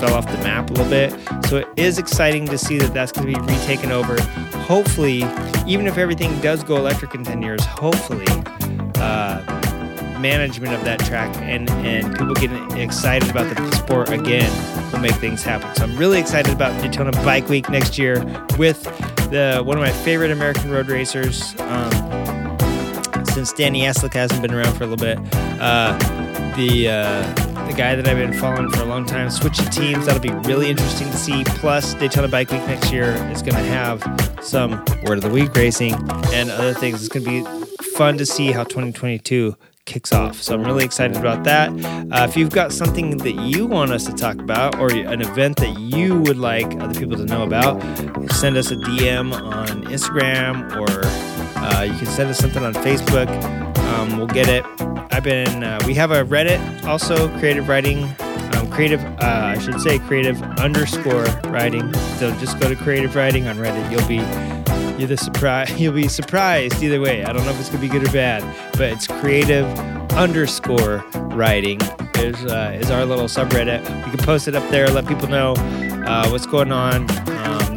[0.00, 1.12] fell off the map a little bit.
[1.46, 4.20] So it is exciting to see that that's going to be retaken over.
[4.62, 5.24] Hopefully,
[5.66, 8.26] even if everything does go electric in 10 years, hopefully,
[8.96, 9.60] uh,
[10.18, 14.50] management of that track and, and people getting excited about the sport again
[14.92, 15.74] will make things happen.
[15.74, 18.24] So I'm really excited about Daytona Bike Week next year
[18.58, 18.82] with
[19.30, 21.54] the one of my favorite American road racers.
[21.60, 21.90] Um,
[23.26, 25.18] since Danny Eslick hasn't been around for a little bit,
[25.60, 25.96] uh,
[26.56, 30.06] the uh, the guy that I've been following for a long time, switching teams.
[30.06, 31.44] That'll be really interesting to see.
[31.44, 34.02] Plus, Daytona Bike Week next year is going to have
[34.42, 35.94] some Word of the Week racing
[36.32, 37.04] and other things.
[37.04, 39.56] It's going to be fun to see how 2022
[39.86, 40.42] kicks off.
[40.42, 41.70] So I'm really excited about that.
[42.12, 45.56] Uh, if you've got something that you want us to talk about or an event
[45.58, 47.80] that you would like other people to know about,
[48.32, 53.28] send us a DM on Instagram or uh, you can send us something on Facebook.
[53.94, 54.64] Um, we'll get it.
[55.12, 58.04] I've been, uh, we have a Reddit also, creative riding.
[58.54, 61.92] Um, creative, uh, I should say creative underscore riding.
[62.18, 63.90] So just go to creative riding on Reddit.
[63.90, 64.20] You'll be
[65.00, 65.72] you're the surprise.
[65.80, 67.24] You'll be surprised either way.
[67.24, 68.42] I don't know if it's gonna be good or bad,
[68.72, 69.66] but it's creative
[70.12, 70.98] underscore
[71.32, 71.80] riding
[72.16, 73.80] is uh, is our little subreddit.
[74.04, 75.54] You can post it up there, let people know
[76.06, 77.08] uh, what's going on.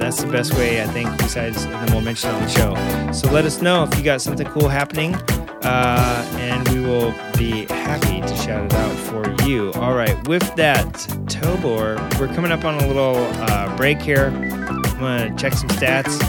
[0.03, 1.17] That's the best way, I think.
[1.17, 3.11] Besides, and then we'll mention on the show.
[3.13, 7.65] So let us know if you got something cool happening, uh, and we will be
[7.67, 9.71] happy to shout it out for you.
[9.75, 10.85] All right, with that,
[11.27, 14.27] Tobor, we're coming up on a little uh, break here.
[14.27, 16.19] I'm gonna check some stats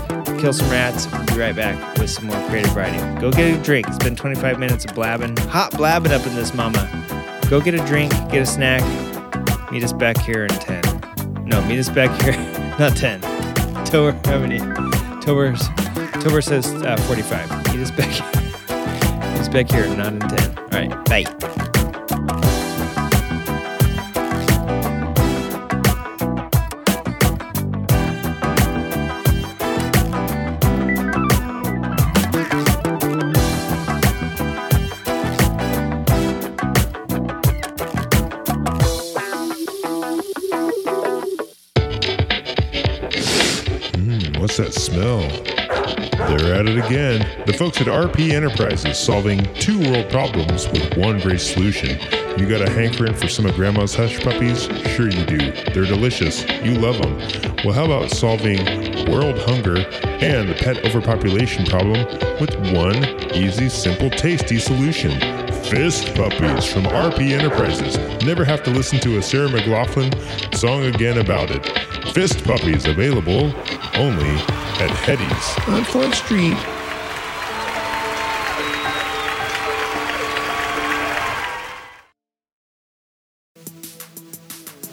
[0.41, 1.11] kill some rats.
[1.11, 3.19] We'll be right back with some more creative riding.
[3.19, 3.89] Go get a drink.
[3.89, 5.37] It's been 25 minutes of blabbing.
[5.49, 6.87] Hot blabbing up in this mama.
[7.49, 8.83] Go get a drink, get a snack.
[9.73, 11.45] Meet us back here in 10.
[11.47, 12.37] No, meet us back here.
[12.79, 13.34] Not 10.
[13.95, 14.59] Tobor, how many?
[15.23, 15.69] Tobor's,
[16.19, 17.67] Tobor says uh, 45.
[17.69, 18.11] He's back
[19.39, 20.59] He's back here, not in 10.
[20.59, 21.64] All right, bye.
[44.57, 45.19] What's that smell?
[46.29, 47.45] They're at it again.
[47.45, 51.99] The folks at RP Enterprises solving two world problems with one great solution.
[52.39, 54.67] You got a hankering for some of Grandma's hush puppies?
[54.95, 55.51] Sure you do.
[55.73, 56.49] They're delicious.
[56.63, 57.19] You love them.
[57.65, 58.65] Well, how about solving
[59.11, 62.07] world hunger and the pet overpopulation problem
[62.39, 65.19] with one easy, simple, tasty solution?
[65.65, 67.97] Fist Puppies from RP Enterprises.
[68.25, 71.67] Never have to listen to a Sarah McLachlan song again about it.
[72.13, 73.53] Fist Puppies available
[73.97, 74.37] only
[74.81, 76.57] at Hetty's on Front Street.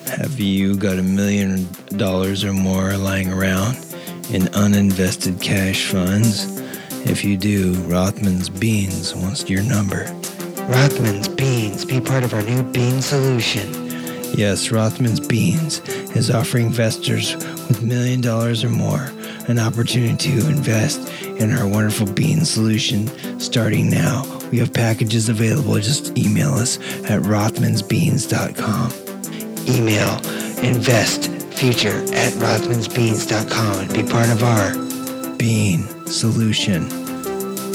[0.05, 3.75] Have you got a million dollars or more lying around
[4.31, 6.61] in uninvested cash funds?
[7.09, 10.05] If you do, Rothman's Beans wants your number.
[10.67, 11.85] Rothman's Beans.
[11.85, 13.80] Be part of our new bean solution.
[14.33, 15.79] Yes, Rothman's Beans
[16.15, 19.11] is offering investors with million dollars or more
[19.47, 23.07] an opportunity to invest in our wonderful bean solution
[23.39, 24.23] starting now.
[24.51, 25.75] We have packages available.
[25.79, 26.77] Just email us
[27.09, 28.91] at rothmansbeans.com.
[29.67, 30.17] Email
[30.63, 37.00] invest future at rothmansbeans.com and be part of our Bean Solution.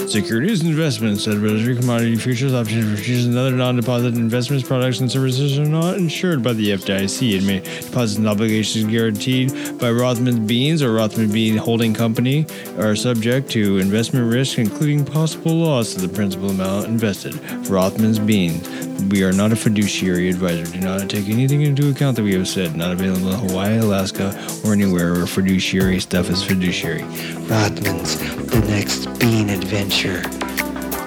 [0.09, 5.59] Securities and investments, advisory commodity futures, options, futures, and other non-deposit investments, products, and services
[5.59, 7.39] are not insured by the FDIC.
[7.39, 12.47] And may deposits and obligations guaranteed by Rothman Beans or Rothman Bean Holding Company
[12.79, 17.35] are subject to investment risk, including possible loss of the principal amount invested.
[17.69, 18.65] Rothman's Beans.
[19.09, 20.65] We are not a fiduciary advisor.
[20.65, 22.77] Do not take anything into account that we have said.
[22.77, 27.03] Not available in Hawaii, Alaska, or anywhere where fiduciary stuff is fiduciary.
[27.47, 30.23] Rothman's The Next Bean Adventure.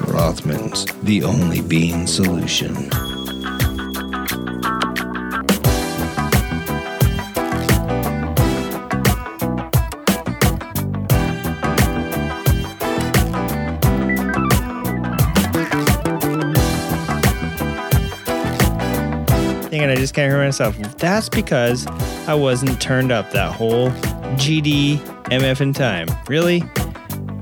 [0.08, 2.90] Rothman's, the only bean solution.
[20.10, 20.76] Just can't hear myself.
[20.98, 21.86] That's because
[22.28, 23.91] I wasn't turned up that whole
[24.39, 26.08] GD MF in time.
[26.28, 26.63] Really?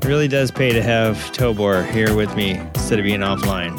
[0.04, 3.74] Really does pay to have Tobor here with me instead of being offline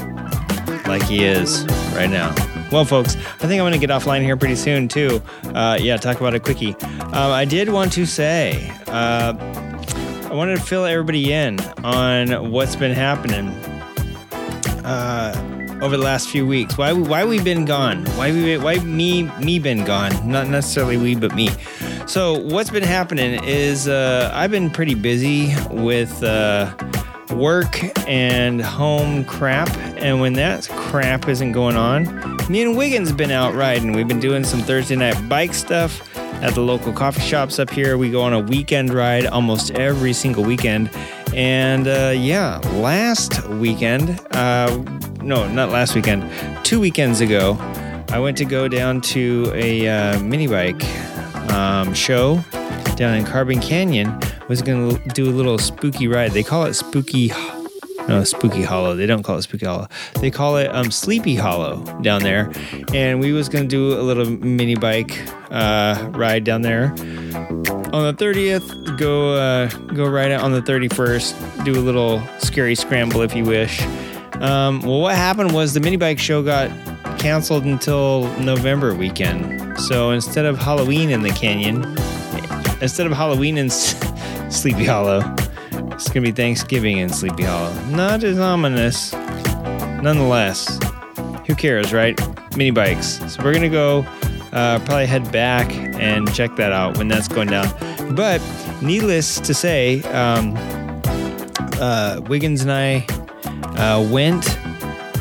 [0.86, 2.34] like he is right now.
[2.72, 5.20] Well, folks, I think I'm going to get offline here pretty soon, too.
[5.54, 6.74] Uh, yeah, talk about a quickie.
[6.76, 9.34] Um, I did want to say, uh,
[10.30, 13.48] I wanted to fill everybody in on what's been happening
[14.82, 15.47] uh,
[15.82, 16.76] over the last few weeks.
[16.76, 18.04] Why why we been gone?
[18.16, 20.12] Why we why me me been gone?
[20.28, 21.50] Not necessarily we, but me.
[22.06, 26.74] So what's been happening is uh, I've been pretty busy with uh,
[27.30, 32.04] work and home crap, and when that crap isn't going on,
[32.48, 33.92] me and Wiggins been out riding.
[33.92, 36.02] We've been doing some Thursday night bike stuff
[36.42, 37.98] at the local coffee shops up here.
[37.98, 40.90] We go on a weekend ride almost every single weekend.
[41.34, 44.68] And uh, yeah, last weekend, uh,
[45.28, 46.24] no, not last weekend,
[46.64, 47.58] two weekends ago,
[48.08, 50.82] I went to go down to a uh, mini bike
[51.52, 52.42] um, show
[52.96, 54.18] down in Carbon Canyon.
[54.48, 56.32] Was going to do a little spooky ride.
[56.32, 57.30] They call it spooky
[58.08, 58.96] no, Spooky Hollow.
[58.96, 59.86] They don't call it Spooky Hollow.
[60.22, 62.50] They call it um, Sleepy Hollow down there.
[62.94, 66.84] And we was gonna do a little mini bike uh, ride down there
[67.92, 68.96] on the 30th.
[68.96, 71.66] Go uh, go ride it on the 31st.
[71.66, 73.78] Do a little scary scramble if you wish.
[74.40, 76.70] Um, well, what happened was the mini bike show got
[77.18, 79.78] canceled until November weekend.
[79.80, 81.84] So instead of Halloween in the canyon,
[82.80, 83.68] instead of Halloween in
[84.50, 85.22] Sleepy Hollow,
[85.92, 87.74] it's gonna be Thanksgiving in Sleepy Hollow.
[87.86, 89.12] Not as ominous,
[90.02, 90.78] nonetheless.
[91.46, 92.16] Who cares, right?
[92.56, 93.20] Mini bikes.
[93.34, 94.06] So we're gonna go.
[94.52, 95.70] Uh, probably head back
[96.00, 97.68] and check that out when that's going down.
[98.14, 98.40] But
[98.80, 100.54] needless to say, um,
[101.80, 103.04] uh, Wiggins and I
[103.78, 104.44] uh, went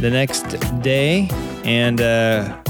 [0.02, 0.44] the next
[0.82, 1.30] day
[1.64, 2.62] and uh,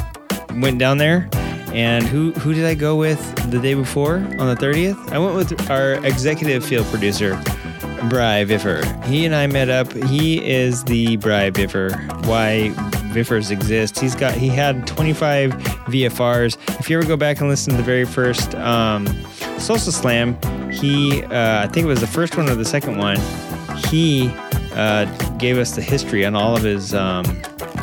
[0.56, 1.30] went down there.
[1.74, 3.20] And who who did I go with
[3.52, 5.12] the day before on the 30th?
[5.12, 7.36] I went with our executive field producer,
[8.10, 9.04] Bry Viffer.
[9.06, 9.92] He and I met up.
[9.92, 11.94] He is the Bry Viffer.
[12.26, 12.72] Why
[13.14, 14.00] Viffers exist?
[14.00, 16.80] He's got he had 25 VFRs.
[16.80, 19.06] If you ever go back and listen to the very first um,
[19.60, 20.38] Slam,
[20.72, 23.20] he uh, I think it was the first one or the second one.
[23.90, 24.32] He
[24.72, 25.06] uh,
[25.38, 27.26] gave us the history on all of his um,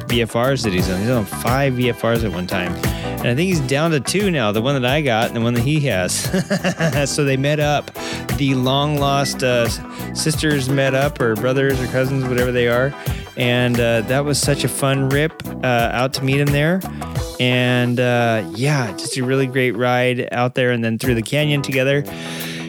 [0.08, 1.00] VFRs that he's on.
[1.00, 2.72] He's on five VFRs at one time.
[2.74, 5.40] And I think he's down to two now the one that I got and the
[5.40, 6.14] one that he has.
[7.10, 7.90] so they met up.
[8.36, 9.68] The long lost uh,
[10.14, 12.92] sisters met up, or brothers or cousins, whatever they are.
[13.36, 16.80] And uh, that was such a fun rip uh, out to meet him there.
[17.40, 21.62] And uh, yeah, just a really great ride out there and then through the canyon
[21.62, 22.04] together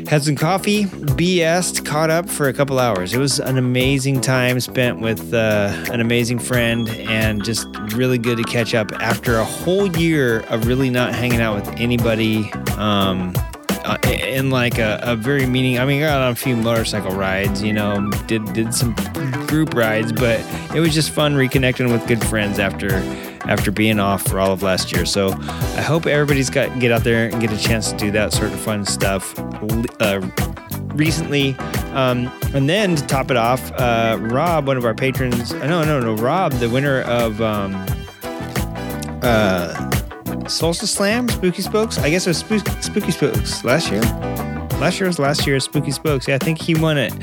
[0.08, 3.14] had some coffee, BS'd, caught up for a couple hours.
[3.14, 8.38] It was an amazing time spent with uh, an amazing friend and just really good
[8.38, 12.52] to catch up after a whole year of really not hanging out with anybody.
[12.78, 13.34] Um,
[13.86, 15.78] uh, in like a, a very meaning.
[15.78, 18.96] I mean, I got on a few motorcycle rides, you know, did did some
[19.46, 20.40] group rides, but
[20.74, 22.88] it was just fun reconnecting with good friends after
[23.48, 25.06] after being off for all of last year.
[25.06, 28.34] So I hope everybody's got get out there and get a chance to do that
[28.34, 29.38] sort of fun stuff.
[30.00, 30.22] Uh,
[30.96, 31.56] recently,
[31.94, 35.84] um, and then to top it off, uh, Rob, one of our patrons, uh, no,
[35.84, 37.76] no, no, Rob, the winner of um,
[39.22, 41.98] uh, Solstice Slam, Spooky Spokes.
[41.98, 44.02] I guess it was Spook- Spooky Spokes last year.
[44.80, 46.28] Last year was last year's Spooky Spokes.
[46.28, 47.14] Yeah, I think he won it.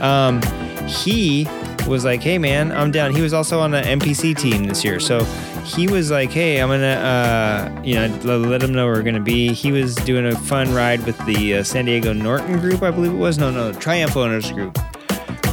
[0.00, 0.42] Um,
[0.86, 1.46] he
[1.86, 4.98] was like, "Hey, man, I'm down." He was also on the MPC team this year,
[5.00, 5.20] so
[5.66, 9.20] he was like, "Hey, I'm gonna, uh, you know, let, him know where we're gonna
[9.20, 12.90] be." He was doing a fun ride with the uh, San Diego Norton group, I
[12.90, 13.38] believe it was.
[13.38, 14.78] No, no, Triumph Owners group.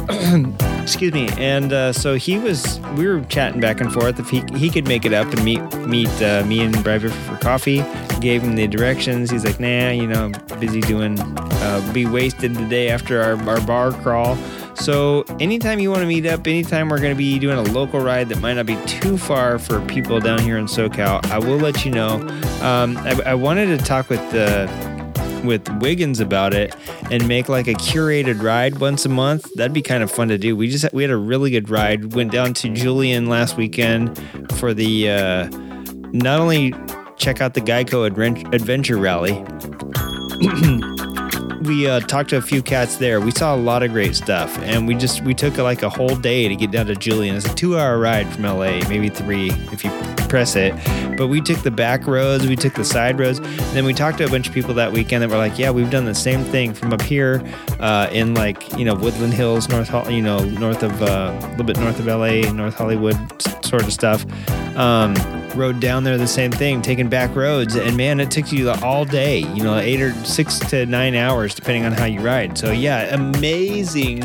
[0.82, 4.44] excuse me and uh, so he was we were chatting back and forth if he,
[4.54, 7.82] he could make it up and meet meet uh, me and Bradford for coffee
[8.20, 12.66] gave him the directions he's like nah you know busy doing uh, be wasted the
[12.66, 14.36] day after our, our bar crawl
[14.74, 18.00] so anytime you want to meet up anytime we're going to be doing a local
[18.00, 21.58] ride that might not be too far for people down here in socal i will
[21.58, 22.16] let you know
[22.62, 24.68] um, I, I wanted to talk with the
[25.44, 26.74] with Wiggins about it
[27.10, 29.52] and make like a curated ride once a month.
[29.54, 30.56] That'd be kind of fun to do.
[30.56, 32.14] We just we had a really good ride.
[32.14, 34.18] Went down to Julian last weekend
[34.54, 35.48] for the uh,
[36.12, 36.72] not only
[37.16, 39.44] check out the Geico Advent- Adventure Rally.
[41.64, 43.20] we uh, talked to a few cats there.
[43.20, 46.16] We saw a lot of great stuff, and we just we took like a whole
[46.16, 47.36] day to get down to Julian.
[47.36, 49.90] It's a two-hour ride from LA, maybe three if you
[50.28, 50.74] press it.
[51.16, 54.18] But we took the back roads, we took the side roads, and then we talked
[54.18, 56.44] to a bunch of people that weekend that were like, "Yeah, we've done the same
[56.44, 57.42] thing from up here
[57.80, 61.64] uh, in like you know Woodland Hills, North you know north of uh, a little
[61.64, 63.16] bit north of LA, North Hollywood
[63.64, 64.24] sort of stuff."
[64.76, 65.14] Um,
[65.54, 69.04] rode down there the same thing, taking back roads, and man, it took you all
[69.04, 69.38] day.
[69.38, 72.56] You know, eight or six to nine hours, depending on how you ride.
[72.58, 74.22] So yeah, amazing,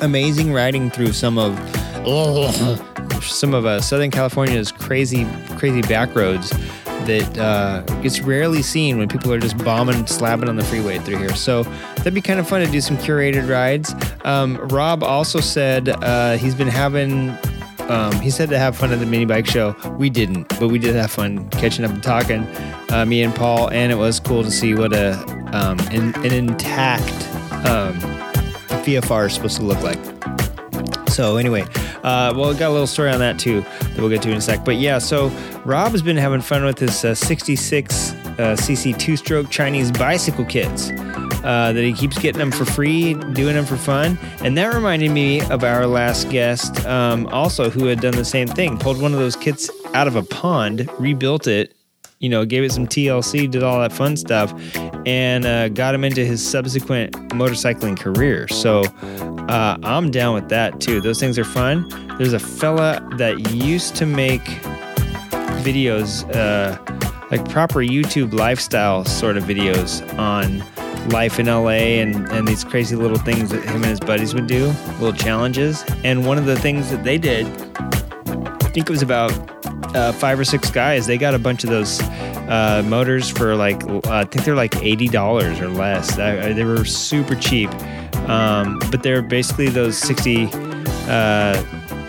[0.00, 1.58] amazing riding through some of
[3.22, 6.50] some of uh, Southern California's crazy, crazy back roads
[7.06, 11.18] that uh, gets rarely seen when people are just bombing, slapping on the freeway through
[11.18, 11.34] here.
[11.34, 11.62] So
[11.96, 13.94] that'd be kind of fun to do some curated rides.
[14.24, 17.36] Um, Rob also said uh, he's been having
[17.90, 19.76] um, he said to have fun at the mini bike show.
[19.98, 22.46] We didn't, but we did have fun catching up and talking,
[22.90, 25.14] uh, me and Paul, and it was cool to see what a
[25.52, 27.12] um, an, an intact
[27.66, 27.94] um,
[28.84, 29.98] VFR is supposed to look like.
[31.08, 31.62] So anyway,
[32.02, 34.36] uh, well, we got a little story on that too that we'll get to in
[34.36, 34.64] a sec.
[34.64, 35.28] But yeah, so
[35.64, 40.90] Rob has been having fun with his uh, 66 uh, cc two-stroke Chinese bicycle kits.
[41.44, 44.18] Uh, that he keeps getting them for free, doing them for fun.
[44.40, 48.48] And that reminded me of our last guest, um, also, who had done the same
[48.48, 48.78] thing.
[48.78, 51.76] Pulled one of those kits out of a pond, rebuilt it,
[52.18, 54.54] you know, gave it some TLC, did all that fun stuff,
[55.04, 58.48] and uh, got him into his subsequent motorcycling career.
[58.48, 58.84] So,
[59.48, 61.02] uh, I'm down with that too.
[61.02, 61.86] Those things are fun.
[62.16, 64.44] There's a fella that used to make
[65.60, 66.78] videos, uh,
[67.30, 70.64] like proper YouTube lifestyle sort of videos on
[71.08, 74.46] life in LA and, and these crazy little things that him and his buddies would
[74.46, 74.66] do,
[75.00, 75.84] little challenges.
[76.04, 79.32] And one of the things that they did, I think it was about
[79.94, 82.00] uh, five or six guys, they got a bunch of those
[82.48, 86.18] uh, motors for like, uh, I think they're like $80 or less.
[86.18, 87.70] Uh, they were super cheap.
[88.28, 90.46] Um, but they're basically those 60
[91.06, 91.62] uh,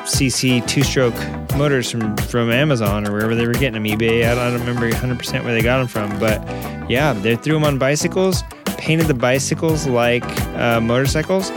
[0.05, 1.15] cc two stroke
[1.57, 4.25] motors from, from Amazon or wherever they were getting them, eBay.
[4.25, 6.17] I don't, I don't remember 100% where they got them from.
[6.19, 6.41] But
[6.89, 8.43] yeah, they threw them on bicycles,
[8.85, 10.23] painted the bicycles like
[10.55, 11.49] uh, motorcycles,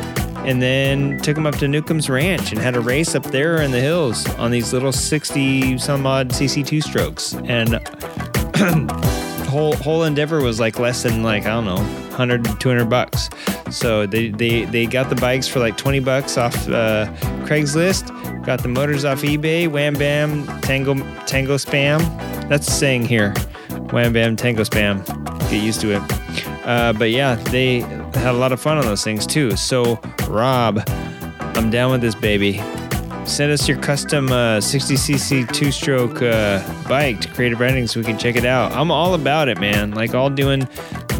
[0.48, 3.70] and then took them up to Newcomb's Ranch and had a race up there in
[3.70, 7.34] the hills on these little 60 some odd cc two strokes.
[7.44, 7.74] And
[9.46, 13.28] whole whole endeavor was like less than like I don't know 100 200 bucks.
[13.70, 17.12] So they they they got the bikes for like 20 bucks off uh,
[17.44, 20.94] Craigslist, got the motors off eBay, wham bam tango
[21.26, 21.98] tango spam.
[22.48, 23.34] That's the saying here.
[23.90, 25.04] Wham bam tango spam.
[25.50, 26.17] Get used to it.
[26.68, 29.56] Uh, but yeah, they had a lot of fun on those things too.
[29.56, 29.98] So
[30.28, 30.82] Rob,
[31.56, 32.62] I'm down with this baby.
[33.24, 38.04] Send us your custom uh, 60cc two stroke uh, bike to Creative Riding so we
[38.04, 38.72] can check it out.
[38.72, 39.92] I'm all about it, man.
[39.92, 40.68] Like, all doing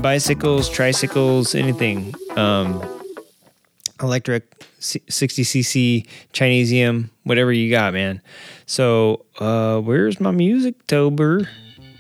[0.01, 2.14] bicycles, tricycles, anything.
[2.36, 2.82] Um,
[4.03, 8.22] electric, 60cc, Chinesium, whatever you got, man.
[8.66, 11.49] So, uh, where's my music, Tobor?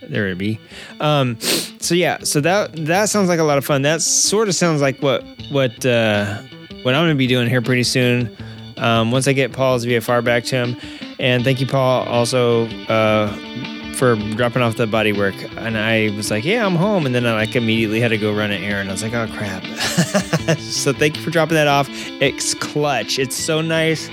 [0.08, 0.58] There it be.
[1.00, 3.82] Um, so yeah, so that that sounds like a lot of fun.
[3.82, 6.38] That sort of sounds like what what uh,
[6.82, 8.34] what I'm gonna be doing here pretty soon
[8.78, 10.76] um, once I get Paul's VFR back to him.
[11.18, 13.34] And thank you, Paul, also uh,
[13.94, 15.34] for dropping off the body work.
[15.56, 17.04] And I was like, yeah, I'm home.
[17.06, 18.88] And then I like immediately had to go run an errand.
[18.88, 19.64] I was like, oh crap.
[20.58, 21.88] so thank you for dropping that off.
[22.20, 23.18] It's clutch.
[23.18, 24.08] It's so nice.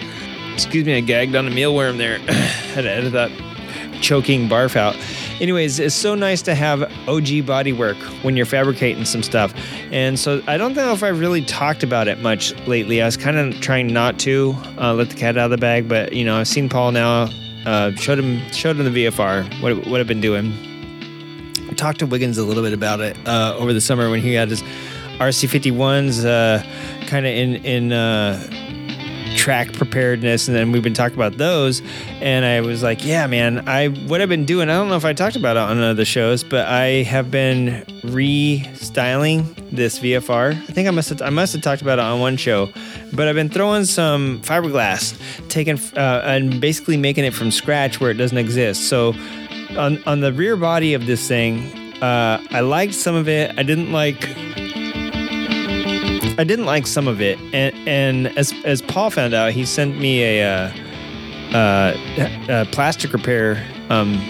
[0.53, 2.17] Excuse me, I gagged on a mealworm there.
[2.73, 3.31] had to edit that
[4.01, 4.95] choking barf out.
[5.41, 9.53] Anyways, it's so nice to have OG bodywork when you're fabricating some stuff.
[9.91, 13.01] And so I don't know if I've really talked about it much lately.
[13.01, 15.89] I was kind of trying not to uh, let the cat out of the bag,
[15.89, 17.29] but you know, I've seen Paul now.
[17.65, 19.61] Uh, showed him showed him the VFR.
[19.61, 20.53] What what I've been doing.
[21.69, 24.33] I talked to Wiggins a little bit about it uh, over the summer when he
[24.33, 24.61] had his
[25.17, 26.63] RC51s uh,
[27.07, 28.64] kind of in in uh,
[29.35, 31.81] track preparedness and then we've been talking about those
[32.21, 35.05] and i was like yeah man i what i've been doing i don't know if
[35.05, 40.73] i talked about it on other shows but i have been restyling this vfr i
[40.73, 42.69] think i must have i must have talked about it on one show
[43.13, 45.19] but i've been throwing some fiberglass
[45.49, 48.89] taking uh, and basically making it from scratch where it doesn't exist.
[48.89, 49.13] So
[49.77, 51.59] on, on the rear body of this thing
[52.01, 53.57] uh, i liked some of it.
[53.57, 54.21] I didn't like
[56.37, 59.97] I didn't like some of it, and and as as Paul found out, he sent
[59.97, 61.97] me a, uh, uh,
[62.49, 64.21] a plastic repair um,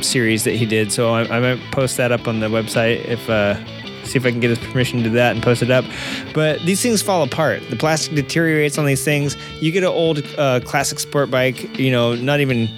[0.00, 0.92] series that he did.
[0.92, 3.56] So I, I might post that up on the website if uh,
[4.04, 5.84] see if I can get his permission to do that and post it up.
[6.32, 7.62] But these things fall apart.
[7.70, 9.36] The plastic deteriorates on these things.
[9.60, 12.68] You get an old uh, classic sport bike, you know, not even.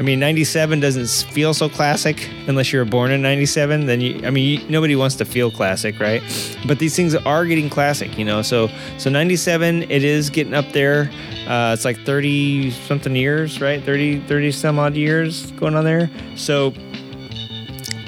[0.00, 3.84] I mean, 97 doesn't feel so classic unless you were born in 97.
[3.84, 6.22] Then you, I mean, you, nobody wants to feel classic, right?
[6.66, 8.40] But these things are getting classic, you know.
[8.40, 11.10] So, so 97, it is getting up there.
[11.46, 13.84] Uh, it's like 30 something years, right?
[13.84, 16.10] 30, 30 some odd years going on there.
[16.34, 16.70] So,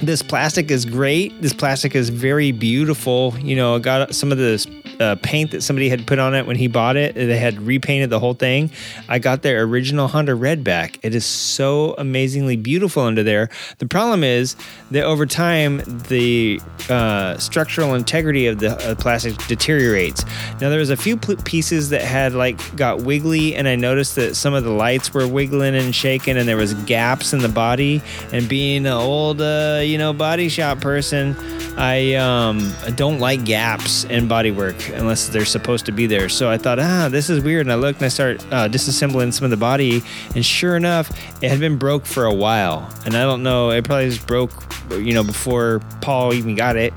[0.03, 1.43] this plastic is great.
[1.43, 3.35] This plastic is very beautiful.
[3.41, 4.67] You know, got some of this
[5.03, 7.15] uh, paint that somebody had put on it when he bought it.
[7.15, 8.71] They had repainted the whole thing.
[9.09, 10.99] I got their original Honda Red back.
[11.03, 13.51] It is so amazingly beautiful under there.
[13.79, 14.57] The problem is
[14.91, 20.25] that over time, the uh, structural integrity of the uh, plastic deteriorates.
[20.61, 24.17] Now, there was a few p- pieces that had like got wiggly, and I noticed
[24.17, 27.49] that some of the lights were wiggling and shaking, and there was gaps in the
[27.49, 28.03] body.
[28.33, 31.37] And being an old, uh, you know, body shop person,
[31.77, 36.29] I um, don't like gaps in bodywork unless they're supposed to be there.
[36.29, 37.67] So I thought, ah, this is weird.
[37.67, 40.03] And I looked and I started uh, disassembling some of the body,
[40.35, 41.11] and sure enough,
[41.43, 42.91] it had been broke for a while.
[43.05, 44.53] And I don't know, it probably just broke,
[44.91, 46.93] you know, before Paul even got it,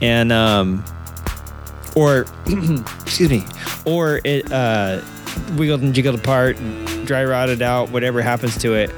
[0.00, 0.84] and um,
[1.96, 2.26] or
[3.02, 3.44] excuse me,
[3.84, 5.00] or it uh,
[5.56, 6.56] wiggled and jiggled apart,
[7.04, 8.90] dry rotted out, whatever happens to it.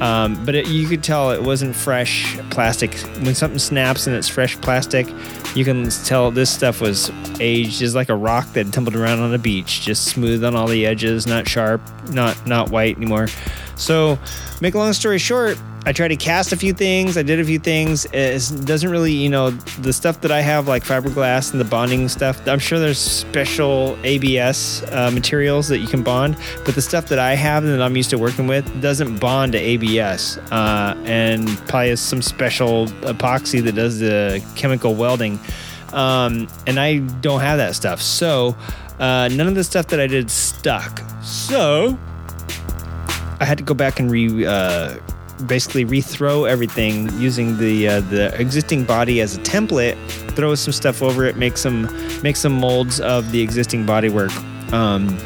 [0.00, 2.94] Um, but it, you could tell it wasn't fresh plastic.
[3.22, 5.08] When something snaps and it's fresh plastic,
[5.54, 9.32] you can tell this stuff was aged as like a rock that tumbled around on
[9.32, 11.80] a beach, just smooth on all the edges, not sharp,
[12.10, 13.28] not not white anymore.
[13.76, 14.18] So,
[14.60, 17.16] make a long story short, I tried to cast a few things.
[17.16, 18.06] I did a few things.
[18.12, 22.08] It doesn't really, you know, the stuff that I have, like fiberglass and the bonding
[22.08, 22.44] stuff.
[22.48, 27.20] I'm sure there's special ABS uh, materials that you can bond, but the stuff that
[27.20, 31.46] I have and that I'm used to working with doesn't bond to ABS, uh, and
[31.68, 35.38] probably has some special epoxy that does the chemical welding.
[35.92, 38.56] Um, and I don't have that stuff, so
[38.98, 41.00] uh, none of the stuff that I did stuck.
[41.22, 41.96] So
[43.38, 44.44] I had to go back and re.
[45.44, 49.96] Basically rethrow everything using the uh, the existing body as a template
[50.36, 51.82] throw some stuff over it make some
[52.22, 54.32] make some molds of the existing bodywork.
[54.72, 55.18] Um,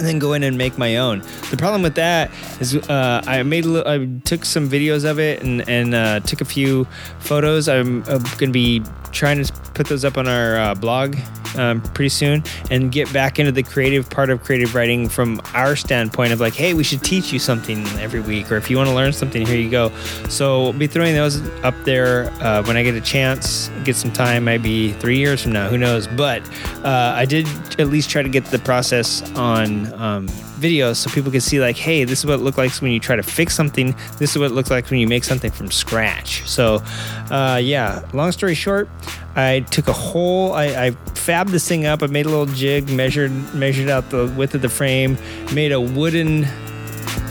[0.00, 1.20] and then go in and make my own.
[1.50, 5.68] The problem with that is uh, I made I took some videos of it and
[5.68, 6.86] and uh, took a few
[7.20, 7.68] photos.
[7.68, 8.82] I'm, uh gonna be
[9.12, 11.16] trying to put those up on our uh, blog
[11.56, 15.76] um, pretty soon and get back into the creative part of creative riding from our
[15.76, 18.88] standpoint of like, hey, we should teach you something every week, or if you want
[18.88, 19.90] to learn something, here you go.
[20.28, 24.12] So I'll be throwing those up there uh, when I get a chance, get some
[24.12, 26.06] time, maybe three years from now, who knows.
[26.06, 26.42] But
[26.84, 27.46] uh, I did
[27.80, 30.28] at least try to get the process on um,
[30.58, 33.00] video so people can see like, hey, this is what it looks like when you
[33.00, 33.94] try to fix something.
[34.18, 36.46] This is what it looks like when you make something from scratch.
[36.48, 36.82] So,
[37.30, 38.88] uh, yeah, long story short,
[39.36, 42.02] I took a whole, I, I fabbed this thing up.
[42.02, 45.16] I made a little jig, measured measured out the width of the frame,
[45.52, 46.46] made a wooden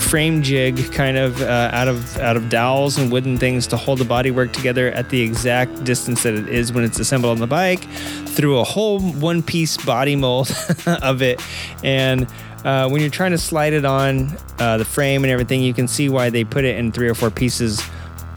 [0.10, 3.99] frame jig kind of uh, out of out of dowels and wooden things to hold
[3.99, 7.47] the bodywork together at the exact distance that it is when it's assembled on the
[7.47, 7.84] bike
[8.26, 10.49] through a whole one piece body mold
[11.03, 11.39] of it
[11.84, 12.28] and
[12.64, 15.88] uh, when you're trying to slide it on uh, the frame and everything you can
[15.88, 17.82] see why they put it in three or four pieces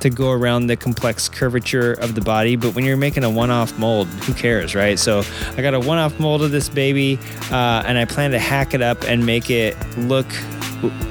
[0.00, 2.56] to go around the complex curvature of the body.
[2.56, 4.98] But when you're making a one off mold, who cares, right?
[4.98, 5.22] So
[5.56, 7.18] I got a one off mold of this baby
[7.50, 10.26] uh, and I plan to hack it up and make it look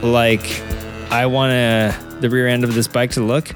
[0.02, 0.42] like
[1.10, 1.52] I want
[2.22, 3.54] the rear end of this bike to look.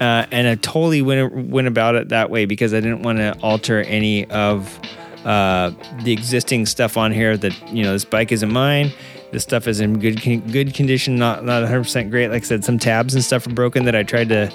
[0.00, 3.38] Uh, and I totally went, went about it that way because I didn't want to
[3.40, 4.80] alter any of
[5.24, 8.92] uh, the existing stuff on here that, you know, this bike isn't mine.
[9.32, 10.20] This stuff is in good
[10.52, 12.28] good condition, not not 100% great.
[12.28, 14.52] Like I said, some tabs and stuff are broken that I tried to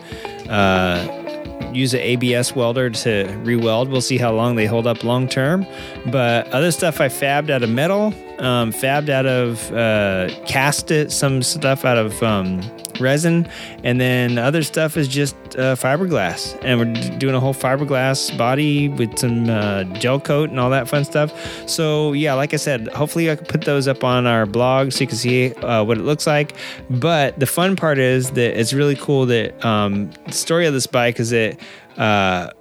[0.52, 3.90] uh, use an ABS welder to re-weld.
[3.90, 5.66] We'll see how long they hold up long term.
[6.12, 11.12] But other stuff I fabbed out of metal, um, fabbed out of uh, cast it,
[11.12, 12.62] some stuff out of um,
[13.00, 13.48] resin,
[13.84, 16.58] and then other stuff is just uh, fiberglass.
[16.64, 20.88] And we're doing a whole fiberglass body with some uh, gel coat and all that
[20.88, 21.34] fun stuff.
[21.68, 25.02] So yeah, like I said, hopefully I can put those up on our blog so
[25.02, 26.56] you can see uh, what it looks like.
[26.90, 30.88] But the fun part is that it's really cool that um, the story of this
[30.88, 31.60] bike is that.
[31.98, 32.52] Uh,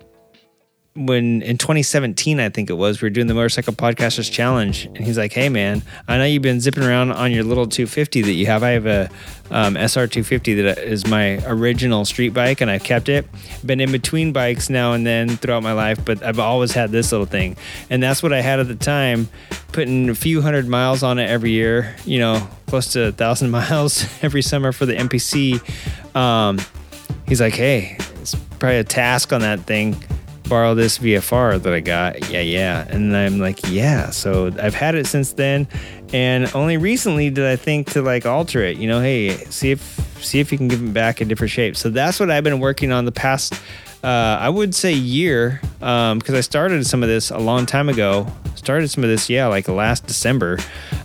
[0.97, 4.99] when in 2017, I think it was, we were doing the Motorcycle Podcasters Challenge, and
[4.99, 8.33] he's like, "Hey, man, I know you've been zipping around on your little 250 that
[8.33, 8.63] you have.
[8.63, 9.11] I have a
[9.51, 13.27] um, SR 250 that is my original street bike, and I've kept it.
[13.65, 17.13] Been in between bikes now and then throughout my life, but I've always had this
[17.13, 17.57] little thing,
[17.91, 19.29] and that's what I had at the time.
[19.73, 23.51] Putting a few hundred miles on it every year, you know, close to a thousand
[23.59, 25.61] miles every summer for the MPC.
[26.17, 26.59] Um,
[27.29, 29.97] he's like, "Hey, it's probably a task on that thing."
[30.49, 32.31] Borrow this VFR that I got.
[32.31, 32.87] Yeah, yeah.
[32.89, 34.11] And I'm like, yeah.
[34.11, 35.69] So I've had it since then.
[36.13, 39.81] And only recently did I think to like alter it, you know, hey, see if
[40.21, 41.77] see if you can give it back a different shape.
[41.77, 43.55] So that's what I've been working on the past
[44.07, 47.89] uh, I would say year, um, because I started some of this a long time
[47.89, 48.27] ago.
[48.55, 50.59] Started some of this, yeah, like last December.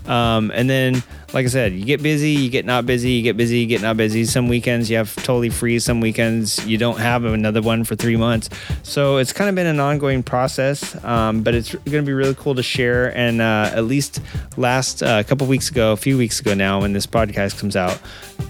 [0.07, 3.37] Um, and then, like I said, you get busy, you get not busy, you get
[3.37, 4.25] busy, you get not busy.
[4.25, 8.17] Some weekends you have totally free, some weekends you don't have another one for three
[8.17, 8.49] months.
[8.83, 12.35] So it's kind of been an ongoing process, um, but it's going to be really
[12.35, 13.15] cool to share.
[13.15, 14.21] And uh, at least
[14.57, 17.75] last uh, a couple weeks ago, a few weeks ago now, when this podcast comes
[17.75, 17.99] out,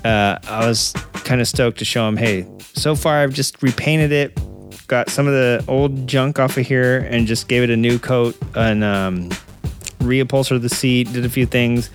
[0.05, 4.11] uh, I was kind of stoked to show him, hey, so far I've just repainted
[4.11, 4.39] it,
[4.87, 7.99] got some of the old junk off of here, and just gave it a new
[7.99, 9.29] coat and um,
[10.01, 11.89] reupholstered the seat, did a few things,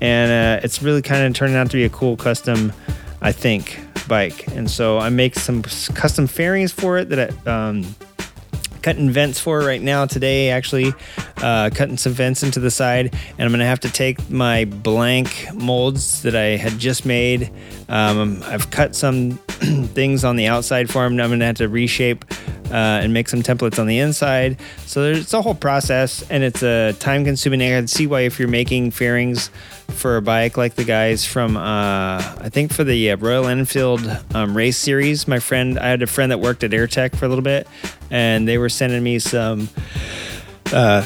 [0.00, 2.72] and uh, it's really kind of turning out to be a cool custom,
[3.20, 4.46] I think, bike.
[4.48, 5.62] And so I make some
[5.94, 7.50] custom fairings for it that I.
[7.50, 7.94] Um,
[8.82, 10.06] cutting vents for right now.
[10.06, 10.92] Today actually
[11.38, 15.46] uh, cutting some vents into the side and i'm gonna have to take my blank
[15.54, 17.50] molds that i had just made.
[17.88, 19.32] Um, i've cut some
[19.94, 22.24] things on the outside for them Now i'm gonna have to reshape
[22.70, 24.60] uh, and make some templates on the inside.
[24.86, 28.38] So it's a whole process and it's a time consuming i can see why if
[28.38, 29.50] you're making fairings
[29.92, 34.06] for a bike like the guys from uh, I think for the uh, Royal Enfield
[34.34, 35.28] um, race series.
[35.28, 37.66] My friend, I had a friend that worked at AirTech for a little bit,
[38.10, 39.68] and they were sending me some
[40.72, 41.04] uh,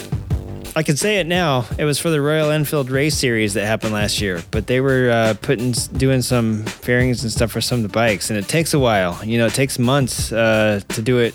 [0.76, 1.66] I can say it now.
[1.78, 5.09] It was for the Royal Enfield race series that happened last year, but they were
[5.09, 8.74] uh, putting doing some fairings and stuff for some of the bikes, and it takes
[8.74, 9.24] a while.
[9.24, 11.35] You know, it takes months uh, to do it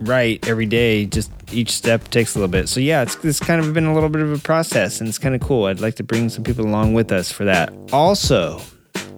[0.00, 1.06] right every day.
[1.06, 2.68] Just each step takes a little bit.
[2.68, 5.18] So yeah, it's it's kind of been a little bit of a process, and it's
[5.18, 5.66] kind of cool.
[5.66, 7.72] I'd like to bring some people along with us for that.
[7.92, 8.60] Also,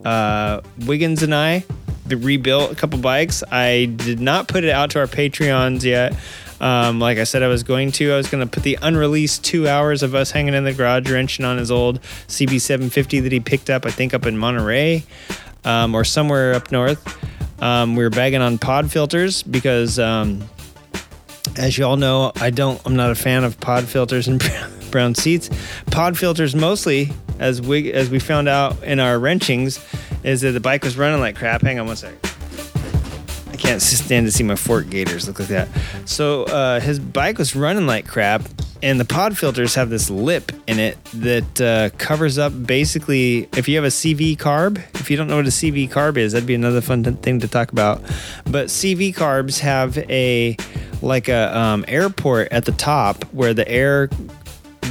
[0.05, 1.65] uh, Wiggins and I
[2.09, 3.43] the rebuilt a couple bikes.
[3.51, 6.15] I did not put it out to our Patreons yet.
[6.61, 8.13] Um, like I said, I was going to.
[8.13, 11.09] I was going to put the unreleased two hours of us hanging in the garage
[11.11, 15.05] wrenching on his old CB750 that he picked up, I think, up in Monterey
[15.65, 17.17] um, or somewhere up north.
[17.63, 20.49] Um, we were bagging on pod filters because, um,
[21.59, 22.81] as you all know, I don't.
[22.87, 24.43] I'm not a fan of pod filters and
[24.91, 25.51] brown seats.
[25.91, 29.85] Pod filters mostly, as we as we found out in our wrenchings,
[30.23, 31.63] is that the bike was running like crap.
[31.63, 32.19] Hang on one second
[33.59, 35.69] can't stand to see my fork gators look like that.
[36.07, 38.43] So uh, his bike was running like crap,
[38.83, 43.49] and the pod filters have this lip in it that uh, covers up basically.
[43.57, 46.33] If you have a CV carb, if you don't know what a CV carb is,
[46.33, 48.03] that'd be another fun thing to talk about.
[48.45, 50.57] But CV carbs have a
[51.03, 54.09] like a um, airport at the top where the air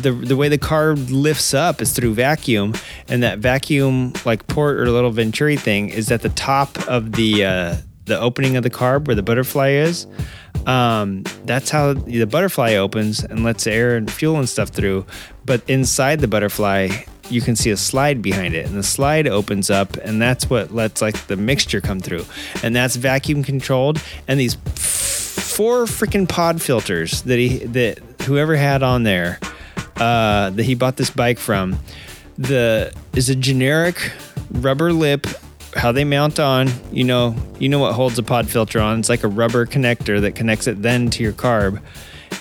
[0.02, 2.74] the the way the carb lifts up is through vacuum,
[3.08, 7.46] and that vacuum like port or little venturi thing is at the top of the
[7.46, 7.76] uh,
[8.06, 10.08] the opening of the carb where the butterfly is.
[10.68, 15.06] Um, that's how the butterfly opens and lets air and fuel and stuff through.
[15.46, 16.90] But inside the butterfly,
[17.30, 20.74] you can see a slide behind it, and the slide opens up, and that's what
[20.74, 22.26] lets like the mixture come through,
[22.64, 24.02] and that's vacuum controlled.
[24.28, 29.40] And these four freaking pod filters that he that whoever had on there
[29.98, 31.80] uh, that he bought this bike from,
[32.38, 34.12] the is a generic
[34.52, 35.28] rubber lip
[35.78, 39.00] how they mount on, you know, you know what holds a pod filter on.
[39.00, 41.82] It's like a rubber connector that connects it then to your carb.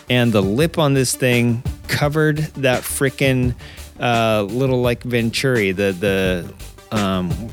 [0.08, 3.54] And the lip on this thing covered that freaking
[4.00, 7.50] uh, little like venturi, the the um,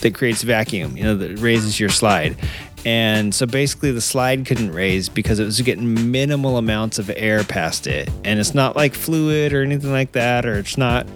[0.00, 2.36] that creates vacuum, you know, that raises your slide.
[2.84, 7.44] And so basically, the slide couldn't raise because it was getting minimal amounts of air
[7.44, 8.08] past it.
[8.24, 11.06] And it's not like fluid or anything like that, or it's not,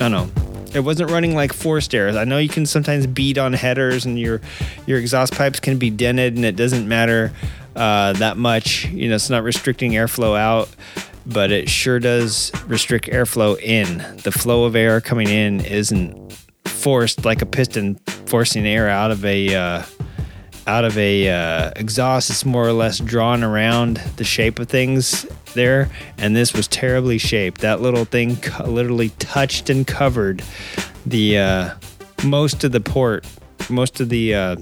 [0.00, 0.28] I don't know,
[0.74, 2.08] it wasn't running like forced air.
[2.10, 4.40] I know you can sometimes beat on headers and your
[4.86, 7.32] your exhaust pipes can be dented and it doesn't matter
[7.74, 8.86] uh, that much.
[8.86, 10.68] You know, it's not restricting airflow out,
[11.26, 13.98] but it sure does restrict airflow in.
[14.22, 16.32] The flow of air coming in isn't
[16.64, 17.96] forced like a piston
[18.26, 19.82] forcing air out of a uh,
[20.66, 22.30] out of a uh, exhaust.
[22.30, 25.88] It's more or less drawn around the shape of things there,
[26.18, 27.60] and this was terribly shaped.
[27.60, 30.42] That little thing literally touched and covered
[31.04, 31.74] the uh,
[32.24, 33.26] most of the port,
[33.70, 34.56] most of the uh,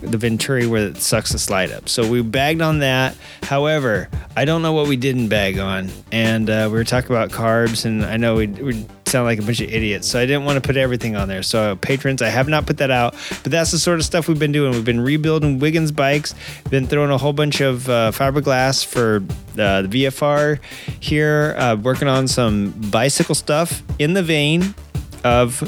[0.00, 1.88] the venturi where it sucks the slide up.
[1.88, 3.16] So we bagged on that.
[3.42, 7.30] However, I don't know what we didn't bag on, and uh, we were talking about
[7.30, 10.44] carbs, and I know we we sound like a bunch of idiots, so I didn't
[10.44, 11.44] want to put everything on there.
[11.44, 14.40] So patrons, I have not put that out, but that's the sort of stuff we've
[14.40, 14.72] been doing.
[14.72, 16.34] We've been rebuilding Wiggins bikes,
[16.68, 19.22] been throwing a whole bunch of uh, fiberglass for
[19.56, 20.58] uh, the VFR
[20.98, 24.74] here, uh, working on some bicycle stuff in the vein
[25.22, 25.62] of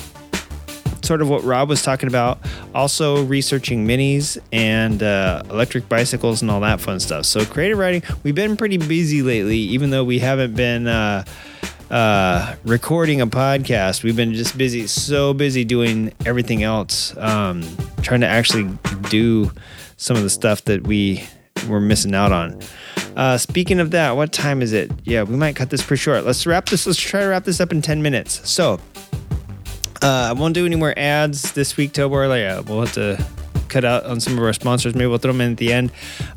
[1.05, 2.41] sort of what Rob was talking about.
[2.75, 7.27] Also, researching minis and uh, electric bicycles and all that fun stuff.
[7.27, 10.89] So, creative riding, we've been pretty busy lately, even though we haven't been.
[10.89, 11.25] Uh,
[11.91, 14.03] uh, recording a podcast.
[14.03, 17.63] We've been just busy, so busy doing everything else, um,
[18.03, 18.77] trying to actually
[19.09, 19.51] do
[19.97, 21.25] some of the stuff that we
[21.69, 22.61] were missing out on.
[23.17, 24.91] Uh, speaking of that, what time is it?
[25.05, 26.25] Yeah, we might cut this pretty short.
[26.25, 26.87] Let's wrap this.
[26.87, 28.49] Let's try to wrap this up in 10 minutes.
[28.49, 28.81] So,
[30.03, 32.29] uh, I won't do any more ads this week, Tobor.
[32.39, 33.25] Yeah, we'll have to
[33.69, 34.95] cut out on some of our sponsors.
[34.95, 35.93] Maybe we'll throw them in at the end.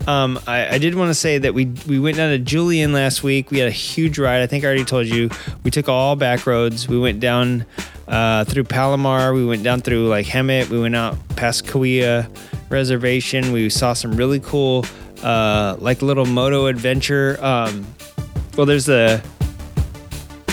[0.08, 3.24] Um, I, I, did want to say that we we went down to Julian last
[3.24, 3.52] week.
[3.52, 4.42] We had a huge ride.
[4.42, 5.30] I think I already told you.
[5.64, 6.88] We took all back roads.
[6.88, 7.66] We went down
[8.08, 9.34] uh, through Palomar.
[9.34, 10.70] We went down through like Hemet.
[10.70, 12.30] We went out past Cahuilla
[12.70, 13.52] Reservation.
[13.52, 14.86] We saw some really cool
[15.24, 17.38] uh, like little moto adventure.
[17.42, 17.86] Um,
[18.58, 19.24] well, there's the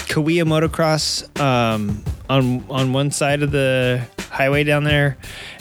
[0.09, 5.17] Cahuilla motocross um, on on one side of the highway down there,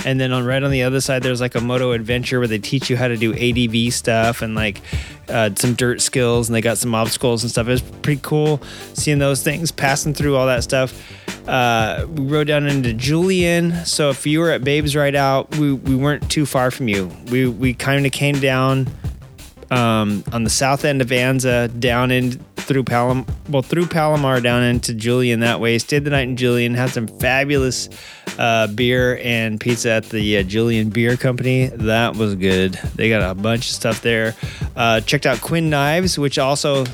[0.05, 2.59] and then on right on the other side, there's like a moto adventure where they
[2.59, 4.81] teach you how to do ADV stuff and like
[5.29, 7.67] uh, some dirt skills, and they got some obstacles and stuff.
[7.67, 8.61] It was pretty cool
[8.93, 10.93] seeing those things, passing through all that stuff.
[11.47, 13.85] Uh, we rode down into Julian.
[13.85, 17.11] So if you were at Babes Ride Out, we, we weren't too far from you.
[17.29, 18.87] We we kind of came down
[19.71, 24.63] um, on the south end of Anza, down in through Palom well through Palomar down
[24.63, 25.77] into Julian that way.
[25.77, 26.73] Stayed the night in Julian.
[26.73, 27.89] Had some fabulous
[28.37, 31.67] uh, beer and pizza at the uh, Julian Beer Company.
[31.67, 32.73] That was good.
[32.95, 34.35] They got a bunch of stuff there.
[34.75, 36.85] Uh, checked out Quinn Knives, which also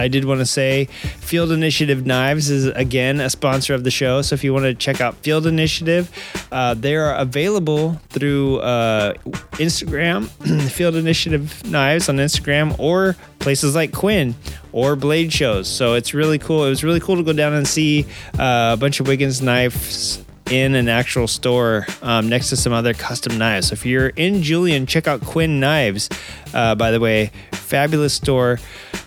[0.00, 4.22] I did want to say Field Initiative Knives is again a sponsor of the show.
[4.22, 6.10] So if you want to check out Field Initiative,
[6.50, 9.14] uh, they are available through uh,
[9.52, 10.28] Instagram,
[10.70, 14.34] Field Initiative Knives on Instagram, or places like Quinn
[14.72, 15.68] or Blade shows.
[15.68, 16.64] So it's really cool.
[16.64, 18.06] It was really cool to go down and see
[18.38, 22.92] uh, a bunch of Wiggins knives in an actual store um, next to some other
[22.92, 23.68] custom knives.
[23.68, 26.10] So if you're in Julian, check out Quinn Knives.
[26.52, 28.58] Uh, by the way, fabulous store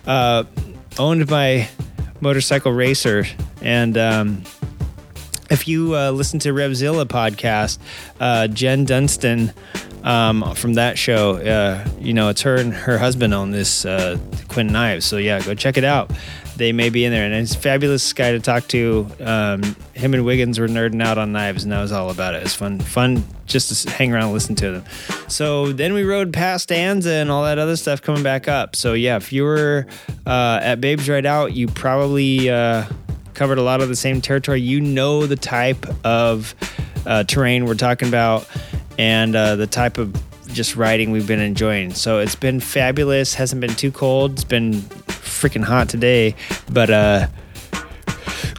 [0.07, 0.45] uh,
[0.99, 1.69] owned by
[2.21, 3.25] Motorcycle Racer.
[3.61, 4.43] And um,
[5.49, 7.79] if you uh, listen to Revzilla podcast,
[8.19, 9.53] uh, Jen Dunstan
[10.03, 14.17] um, from that show, uh, you know, it's her and her husband own this uh,
[14.47, 15.05] Quinn Knives.
[15.05, 16.11] So yeah, go check it out
[16.55, 17.25] they may be in there.
[17.25, 19.07] And it's a fabulous guy to talk to.
[19.19, 22.43] Um, him and Wiggins were nerding out on knives, and that was all about it.
[22.43, 24.83] It's fun, fun just to hang around and listen to them.
[25.27, 28.75] So then we rode past Anza and all that other stuff coming back up.
[28.75, 29.87] So yeah, if you were
[30.25, 32.85] uh, at Babes Ride Out, you probably uh,
[33.33, 34.61] covered a lot of the same territory.
[34.61, 36.55] You know the type of
[37.05, 38.47] uh, terrain we're talking about
[38.97, 40.15] and uh, the type of
[40.53, 41.93] just riding we've been enjoying.
[41.93, 43.33] So it's been fabulous.
[43.33, 44.33] Hasn't been too cold.
[44.33, 44.83] It's been
[45.43, 46.35] freaking hot today,
[46.71, 47.27] but uh,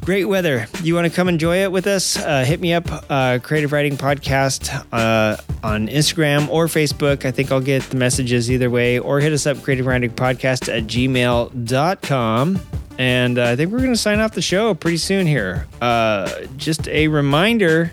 [0.03, 0.67] great weather.
[0.83, 2.19] You want to come enjoy it with us?
[2.19, 7.25] Uh, hit me up, uh, Creative Riding Podcast uh, on Instagram or Facebook.
[7.25, 10.71] I think I'll get the messages either way, or hit us up, Creative Riding Podcast
[10.71, 12.61] at gmail.com.
[12.99, 15.67] And uh, I think we're going to sign off the show pretty soon here.
[15.81, 17.93] Uh, just a reminder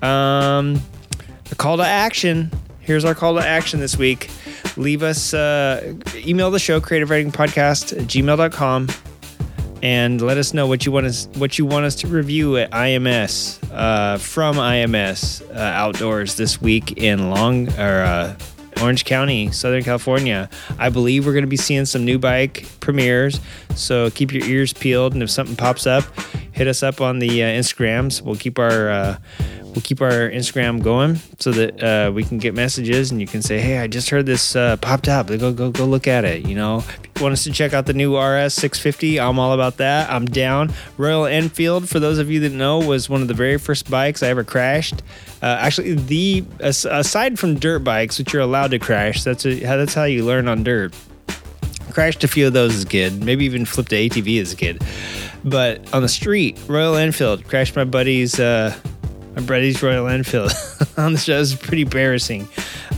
[0.00, 0.80] um,
[1.50, 2.50] a call to action.
[2.80, 4.30] Here's our call to action this week
[4.76, 8.88] leave us uh, email the show creative riding podcast at gmail.com
[9.82, 12.70] and let us know what you want us what you want us to review at
[12.70, 18.36] IMS uh, from IMS uh, outdoors this week in Long or uh,
[18.82, 20.50] Orange County, Southern California.
[20.78, 23.40] I believe we're going to be seeing some new bike premieres,
[23.74, 25.14] so keep your ears peeled.
[25.14, 26.04] And if something pops up,
[26.52, 28.20] hit us up on the uh, Instagrams.
[28.20, 29.18] We'll keep our uh,
[29.76, 33.42] we'll keep our Instagram going so that uh, we can get messages and you can
[33.42, 35.28] say, "Hey, I just heard this uh, popped up.
[35.28, 36.82] Go go go look at it." You know,
[37.16, 40.10] you want us to check out the new RS 650, I'm all about that.
[40.10, 40.72] I'm down.
[40.96, 44.22] Royal Enfield, for those of you that know, was one of the very first bikes
[44.22, 45.02] I ever crashed.
[45.42, 49.94] Uh, actually, the aside from dirt bikes, which you're allowed to crash, that's a, that's
[49.94, 50.94] how you learn on dirt.
[51.90, 54.56] Crashed a few of those as a kid, maybe even flipped a ATV as a
[54.56, 54.82] kid.
[55.44, 58.76] But on the street, Royal Enfield crashed my buddy's uh,
[59.36, 60.50] my buddy's Royal Enfield
[60.96, 61.36] on the show.
[61.36, 62.48] It was pretty embarrassing.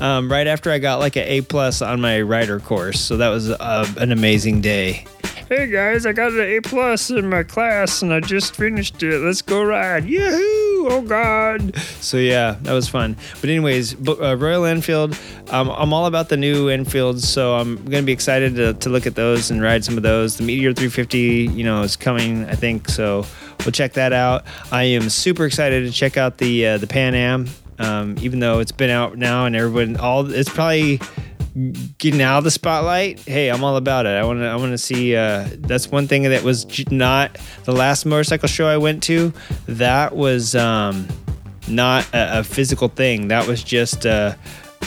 [0.01, 3.29] Um, right after I got like an A plus on my rider course, so that
[3.29, 5.05] was uh, an amazing day.
[5.49, 9.19] Hey guys, I got an A plus in my class and I just finished it.
[9.21, 10.05] Let's go ride!
[10.05, 10.89] Yahoo!
[10.91, 11.75] Oh God!
[12.01, 13.17] So yeah, that was fun.
[13.41, 15.19] But anyways, uh, Royal Enfield.
[15.49, 19.07] Um, I'm all about the new Enfields, so I'm gonna be excited to, to look
[19.07, 20.37] at those and ride some of those.
[20.37, 22.45] The Meteor 350, you know, is coming.
[22.45, 23.25] I think so.
[23.61, 24.45] We'll check that out.
[24.71, 27.49] I am super excited to check out the uh, the Pan Am.
[27.79, 31.01] Um, even though it's been out now and everyone all it's probably
[31.99, 34.11] getting out of the spotlight, hey, I'm all about it.
[34.11, 35.17] I want to I want to see.
[35.17, 39.33] Uh, that's one thing that was not the last motorcycle show I went to.
[39.67, 41.09] That was um,
[41.69, 43.29] not a, a, physical thing.
[43.29, 44.39] That was just a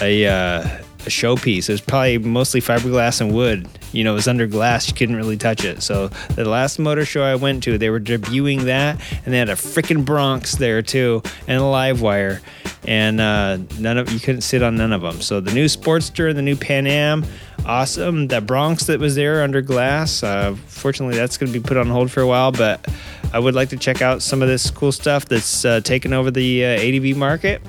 [0.01, 1.69] a, uh, a showpiece.
[1.69, 3.67] It was probably mostly fiberglass and wood.
[3.91, 4.87] You know, it was under glass.
[4.87, 5.83] You couldn't really touch it.
[5.83, 9.49] So the last motor show I went to, they were debuting that, and they had
[9.49, 12.41] a freaking Bronx there too, and a live wire
[12.87, 15.21] and uh, none of you couldn't sit on none of them.
[15.21, 17.25] So the new Sportster, the new Pan Am,
[17.65, 18.27] awesome.
[18.27, 20.23] That Bronx that was there under glass.
[20.23, 22.87] Uh, fortunately, that's going to be put on hold for a while, but
[23.33, 26.31] I would like to check out some of this cool stuff that's uh, taken over
[26.31, 27.61] the uh, ADV market.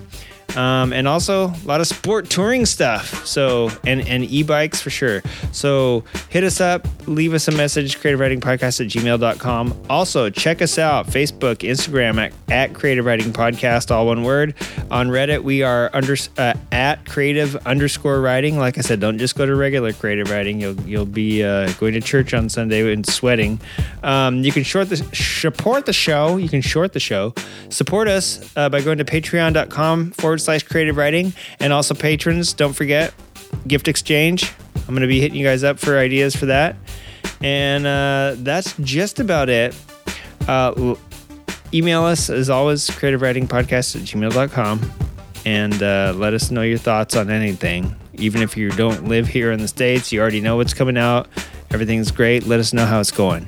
[0.57, 3.27] Um, and also a lot of sport touring stuff.
[3.27, 5.23] So and and e-bikes for sure.
[5.53, 9.87] So hit us up, leave us a message, creative riding podcast at gmail.com.
[9.89, 14.55] Also check us out, Facebook, Instagram at, at creative riding podcast, all one word.
[14.91, 18.59] On Reddit, we are under uh, at creative underscore riding.
[18.59, 20.61] Like I said, don't just go to regular creative writing.
[20.61, 23.61] You'll you'll be uh, going to church on Sunday and sweating.
[24.03, 26.37] Um, you can short the support the show.
[26.37, 27.35] You can short the show.
[27.71, 31.33] Support us uh, by going to patreon.com forward slash creative riding.
[31.61, 33.15] And also, patrons, don't forget
[33.67, 34.53] gift exchange.
[34.77, 36.77] I'm going to be hitting you guys up for ideas for that.
[37.41, 39.75] And uh, that's just about it.
[40.49, 40.95] Uh,
[41.73, 44.93] email us as always, creative riding podcast at gmail.com.
[45.45, 47.97] And uh, let us know your thoughts on anything.
[48.15, 51.29] Even if you don't live here in the States, you already know what's coming out.
[51.71, 52.47] Everything's great.
[52.47, 53.47] Let us know how it's going.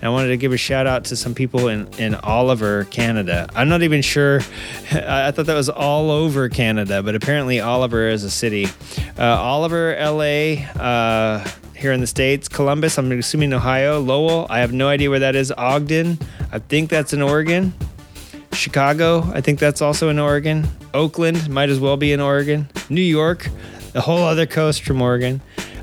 [0.00, 3.48] And I wanted to give a shout out to some people in, in Oliver, Canada.
[3.54, 4.40] I'm not even sure.
[4.92, 8.66] I thought that was all over Canada, but apparently Oliver is a city.
[9.18, 10.64] Uh, Oliver, LA.
[10.80, 11.46] Uh,
[11.80, 12.46] here in the States.
[12.46, 14.00] Columbus, I'm assuming Ohio.
[14.00, 15.50] Lowell, I have no idea where that is.
[15.50, 16.18] Ogden,
[16.52, 17.72] I think that's in Oregon.
[18.52, 20.68] Chicago, I think that's also in Oregon.
[20.92, 22.68] Oakland, might as well be in Oregon.
[22.90, 23.48] New York,
[23.92, 25.40] the whole other coast from Oregon.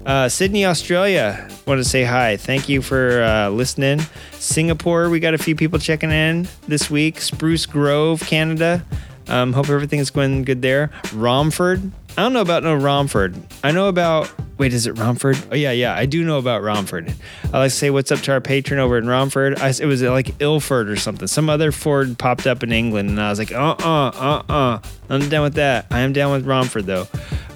[0.08, 2.38] Uh, Sydney, Australia, want to say hi.
[2.38, 4.00] Thank you for uh, listening.
[4.32, 7.20] Singapore, we got a few people checking in this week.
[7.20, 8.86] Spruce Grove, Canada.
[9.28, 10.92] Um, hope everything's going good there.
[11.14, 13.36] Romford, I don't know about no Romford.
[13.66, 14.32] I know about.
[14.58, 15.38] Wait, is it Romford?
[15.52, 15.94] Oh yeah, yeah.
[15.94, 17.14] I do know about Romford.
[17.54, 19.60] I like to say what's up to our patron over in Romford.
[19.60, 21.28] I, it was like Ilford or something.
[21.28, 24.80] Some other Ford popped up in England, and I was like, uh, uh, uh, uh.
[25.10, 25.88] I'm down with that.
[25.92, 27.08] I am down with Romford though.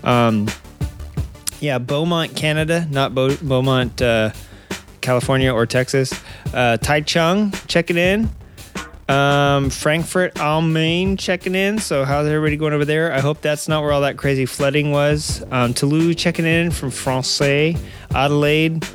[0.04, 0.48] Um,
[1.62, 4.32] yeah, Beaumont, Canada, not Beau- Beaumont, uh,
[5.00, 6.12] California or Texas.
[6.54, 8.30] Uh, Taichung checking in.
[9.08, 11.80] Um, Frankfurt am Main checking in.
[11.80, 13.14] So how's everybody going over there?
[13.14, 15.44] I hope that's not where all that crazy flooding was.
[15.52, 17.76] Um, Toulouse checking in from Francais.
[18.14, 18.86] Adelaide.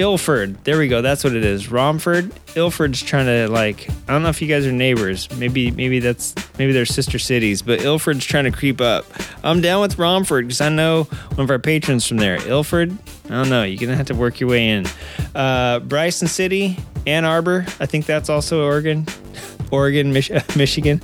[0.00, 0.64] Ilford.
[0.64, 1.02] There we go.
[1.02, 1.70] That's what it is.
[1.70, 2.32] Romford.
[2.56, 3.88] Ilford's trying to like.
[4.08, 5.30] I don't know if you guys are neighbors.
[5.36, 7.62] Maybe maybe that's maybe they're sister cities.
[7.62, 9.04] But Ilford's trying to creep up.
[9.44, 12.36] I'm down with Romford because I know one of our patrons from there.
[12.48, 12.90] Ilford.
[13.26, 13.62] I don't know.
[13.62, 14.86] You're gonna have to work your way in.
[15.34, 16.76] Uh, Bryson City,
[17.06, 17.64] Ann Arbor.
[17.78, 19.06] I think that's also Oregon.
[19.70, 21.00] Oregon, Mich- Michigan.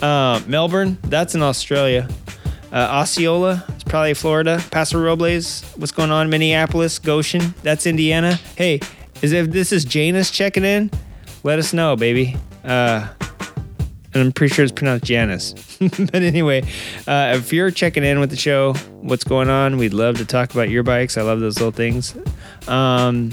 [0.00, 0.98] Uh, Melbourne.
[1.02, 2.08] That's in Australia.
[2.72, 3.64] Uh, Osceola,
[3.94, 4.60] probably Florida.
[4.72, 6.28] Paso Robles, what's going on?
[6.28, 8.40] Minneapolis, Goshen, that's Indiana.
[8.56, 8.80] Hey,
[9.22, 10.90] is if this is Janus checking in,
[11.44, 12.36] let us know, baby.
[12.64, 13.06] Uh,
[14.12, 15.52] and I'm pretty sure it's pronounced Janus.
[15.78, 16.62] but anyway,
[17.06, 19.76] uh, if you're checking in with the show, what's going on?
[19.76, 21.16] We'd love to talk about your bikes.
[21.16, 22.16] I love those little things.
[22.66, 23.32] Um,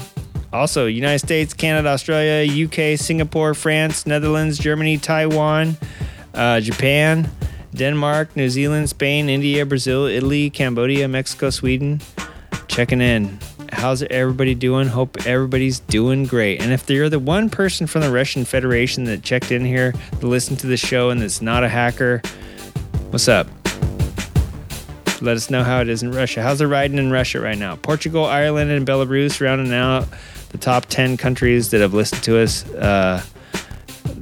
[0.52, 5.76] also, United States, Canada, Australia, UK, Singapore, France, Netherlands, Germany, Taiwan,
[6.34, 7.28] uh, Japan,
[7.74, 12.00] Denmark, New Zealand, Spain, India, Brazil, Italy, Cambodia, Mexico, Sweden.
[12.68, 13.38] Checking in.
[13.72, 14.88] How's everybody doing?
[14.88, 16.60] Hope everybody's doing great.
[16.60, 20.26] And if you're the one person from the Russian Federation that checked in here to
[20.26, 22.20] listen to the show and that's not a hacker,
[23.10, 23.46] what's up?
[25.22, 26.42] Let us know how it is in Russia.
[26.42, 27.76] How's it riding in Russia right now?
[27.76, 30.06] Portugal, Ireland, and Belarus rounding out
[30.50, 33.22] the top 10 countries that have listened to us uh,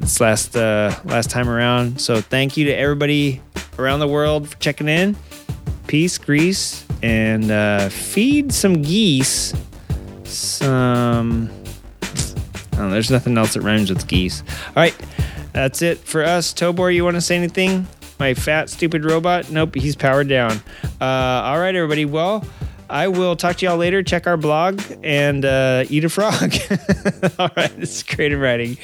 [0.00, 2.00] this last uh, last time around.
[2.00, 3.40] So thank you to everybody
[3.78, 5.16] around the world for checking in.
[5.86, 9.54] Peace, grease, and uh, feed some geese.
[10.24, 11.50] Some.
[12.76, 14.42] Oh, there's nothing else that rhymes with geese.
[14.68, 14.96] All right,
[15.52, 16.54] that's it for us.
[16.54, 17.86] Tobor, you want to say anything?
[18.18, 19.50] My fat, stupid robot?
[19.50, 20.60] Nope, he's powered down.
[21.00, 22.04] Uh, all right, everybody.
[22.04, 22.44] Well,
[22.90, 24.02] I will talk to y'all later.
[24.02, 26.52] Check our blog and uh, eat a frog.
[27.38, 28.78] all right, this is creative riding.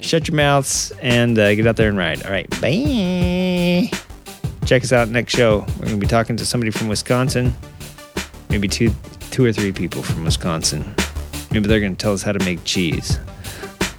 [0.00, 2.24] Shut your mouths and uh, get out there and ride.
[2.24, 3.90] All right, bye.
[4.64, 5.60] Check us out next show.
[5.60, 7.52] We're going to be talking to somebody from Wisconsin.
[8.48, 8.92] Maybe two,
[9.30, 10.94] two or three people from Wisconsin.
[11.50, 13.18] Maybe they're going to tell us how to make cheese.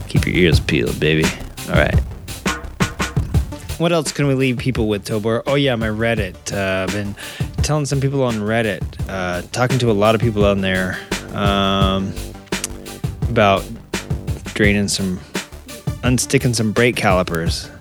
[0.08, 1.26] Keep your ears peeled, baby.
[1.68, 2.00] All right.
[3.80, 5.42] What else can we leave people with, Tobor?
[5.48, 6.52] Oh yeah, my Reddit.
[6.52, 7.16] Uh, I've been
[7.64, 11.00] telling some people on Reddit, uh, talking to a lot of people on there
[11.34, 12.14] um,
[13.30, 13.64] about
[14.54, 15.18] draining some,
[16.04, 17.72] unsticking some brake calipers.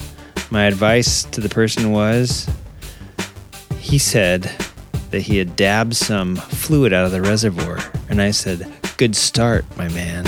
[0.52, 2.48] My advice to the person was,
[3.80, 4.52] he said
[5.10, 9.64] that he had dabbed some fluid out of the reservoir, and I said, "Good start,
[9.76, 10.26] my man."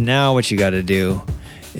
[0.00, 1.22] Now what you got to do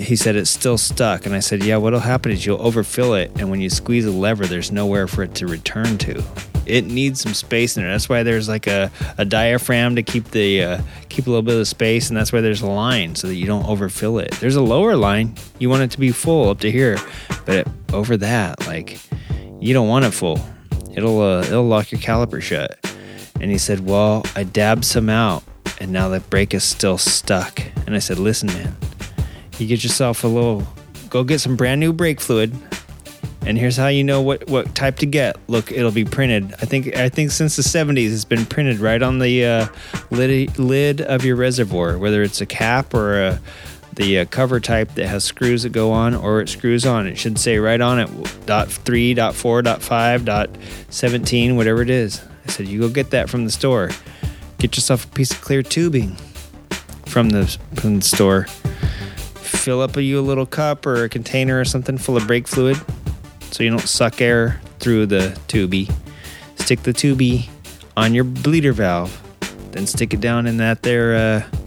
[0.01, 1.25] he said it's still stuck.
[1.25, 4.11] And i said yeah what'll happen is you'll overfill it and when you squeeze a
[4.11, 6.23] lever there's nowhere for it to return to.
[6.65, 7.91] It needs some space in there.
[7.91, 11.59] That's why there's like a, a diaphragm to keep the uh, keep a little bit
[11.59, 14.31] of space and that's why there's a line so that you don't overfill it.
[14.39, 15.35] There's a lower line.
[15.59, 16.97] You want it to be full up to here
[17.45, 18.99] but over that like
[19.59, 20.39] you don't want it full.
[20.95, 22.77] It'll uh, it'll lock your caliper shut.
[23.39, 25.43] And he said well i dabbed some out
[25.79, 27.61] and now the brake is still stuck.
[27.85, 28.75] And i said listen man
[29.61, 30.67] you get yourself a little
[31.09, 32.55] go get some brand new brake fluid.
[33.43, 35.35] And here's how you know what, what type to get.
[35.47, 36.53] Look it'll be printed.
[36.53, 39.67] I think i think since the 70s it's been printed right on the uh,
[40.09, 43.41] lid, lid of your reservoir whether it's a cap or a,
[43.93, 47.07] the uh, cover type that has screws that go on or it screws on.
[47.07, 50.49] It should say right on it dot 3 dot 4 dot 5 dot
[50.89, 52.21] 17 whatever it is.
[52.45, 53.91] I said you go get that from the store.
[54.57, 56.15] Get yourself a piece of clear tubing
[57.05, 57.45] from the,
[57.75, 58.47] from the store
[59.61, 62.47] fill up a you a little cup or a container or something full of brake
[62.47, 62.75] fluid
[63.51, 65.93] so you don't suck air through the tubey.
[66.55, 67.47] Stick the tubey
[67.95, 69.21] on your bleeder valve,
[69.71, 71.57] then stick it down in that there uh,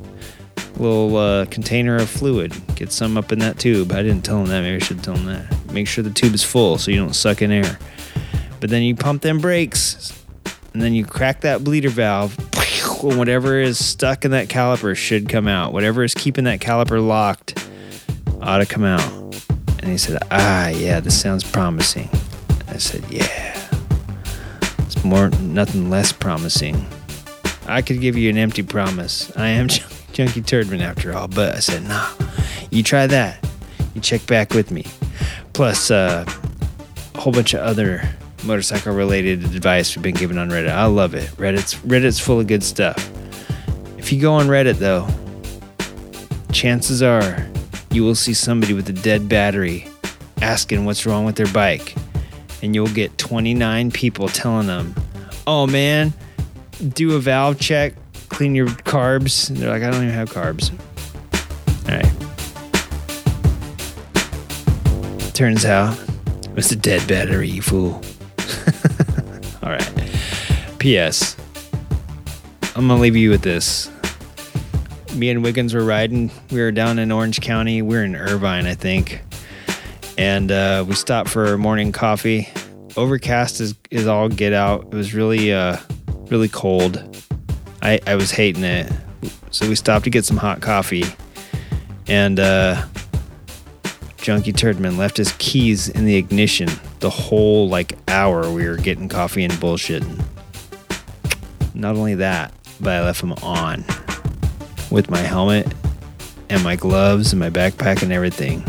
[0.77, 2.53] little uh, container of fluid.
[2.75, 3.93] Get some up in that tube.
[3.93, 4.63] I didn't tell him that.
[4.63, 5.73] Maybe I should tell him that.
[5.73, 7.79] Make sure the tube is full so you don't suck in air.
[8.59, 10.21] But then you pump them brakes,
[10.73, 12.37] and then you crack that bleeder valve,
[13.03, 15.73] whatever is stuck in that caliper should come out.
[15.73, 17.65] Whatever is keeping that caliper locked
[18.45, 19.03] ought to come out.
[19.81, 22.09] And he said, Ah, yeah, this sounds promising.
[22.69, 23.69] I said, Yeah.
[24.81, 26.87] It's more, nothing less promising.
[27.67, 29.35] I could give you an empty promise.
[29.37, 29.69] I am
[30.13, 32.09] Junkie Turdman after all, but I said, Nah,
[32.71, 33.45] you try that.
[33.95, 34.85] You check back with me.
[35.53, 36.25] Plus, uh,
[37.15, 38.03] a whole bunch of other
[38.45, 40.69] motorcycle related advice we've been given on Reddit.
[40.69, 41.29] I love it.
[41.37, 43.11] Reddit's Reddit's full of good stuff.
[43.99, 45.09] If you go on Reddit though,
[46.53, 47.47] chances are
[47.95, 49.87] you will see somebody with a dead battery
[50.43, 51.95] asking what's wrong with their bike.
[52.61, 54.95] And you'll get 29 people telling them,
[55.47, 56.13] "Oh man,
[56.89, 57.95] do a valve check,
[58.31, 60.73] clean your carbs." And they're like, "I don't even have carbs."
[61.89, 62.11] All right.
[65.35, 65.97] Turns out
[66.45, 68.03] it was a dead battery, you fool.
[69.63, 69.93] All right.
[70.79, 71.37] P.S.
[72.75, 73.89] I'm gonna leave you with this.
[75.15, 76.31] Me and Wiggins were riding.
[76.51, 77.83] We were down in Orange County.
[77.83, 79.23] We are in Irvine, I think,
[80.19, 82.49] and uh, we stopped for morning coffee.
[82.97, 84.87] Overcast is is all get out.
[84.87, 85.77] It was really uh,
[86.31, 87.17] really cold.
[87.81, 88.93] I I was hating it,
[89.53, 91.05] so we stopped to get some hot coffee,
[92.09, 92.85] and uh,
[94.17, 99.09] Junkie Turdman left his keys in the ignition the whole like hour we were getting
[99.09, 100.25] coffee and bullshitting.
[101.73, 103.85] Not only that, but I left them on
[104.95, 105.67] with my helmet
[106.49, 108.65] and my gloves and my backpack and everything.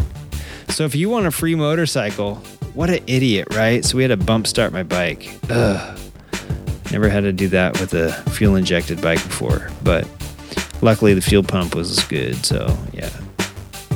[0.70, 2.36] So if you want a free motorcycle,
[2.74, 3.86] what an idiot, right?
[3.86, 5.32] So we had to bump start my bike.
[5.50, 6.00] Ugh.
[6.92, 10.08] Never had to do that with a fuel injected bike before, but
[10.82, 12.44] luckily the fuel pump was good.
[12.46, 13.10] So yeah,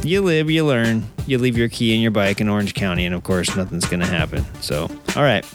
[0.03, 1.09] you live, you learn.
[1.25, 4.05] You leave your key in your bike in Orange County, and of course, nothing's to
[4.05, 4.43] happen.
[4.61, 5.45] So, all right.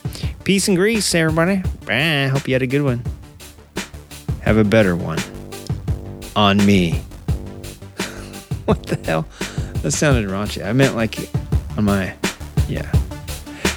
[0.45, 1.63] Peace and grease, everybody.
[1.85, 2.29] Bye.
[2.29, 3.03] Hope you had a good one.
[4.43, 5.19] Have a better one.
[6.37, 6.93] On me.
[8.65, 9.27] what the hell?
[9.83, 10.65] That sounded raunchy.
[10.65, 11.31] I meant like
[11.77, 12.15] on my.
[12.69, 12.91] Yeah.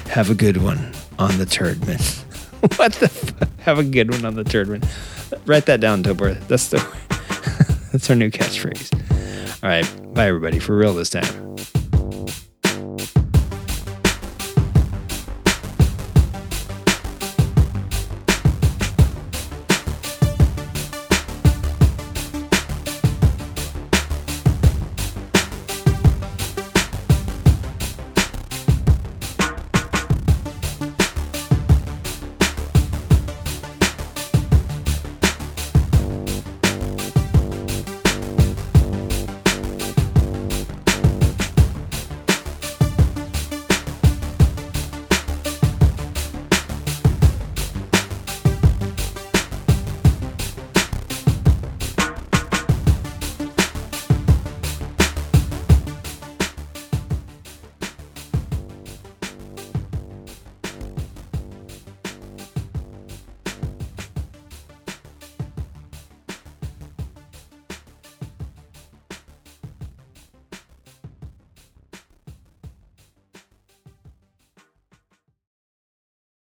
[0.08, 2.00] Have a good one on the Turdman.
[2.78, 3.48] what the?
[3.60, 4.84] Have a good one on the Turdman.
[5.46, 6.38] Write that down, Tobor.
[6.48, 6.78] That's the.
[7.92, 8.92] That's our new catchphrase.
[9.62, 10.14] All right.
[10.14, 10.58] Bye, everybody.
[10.58, 11.56] For real this time.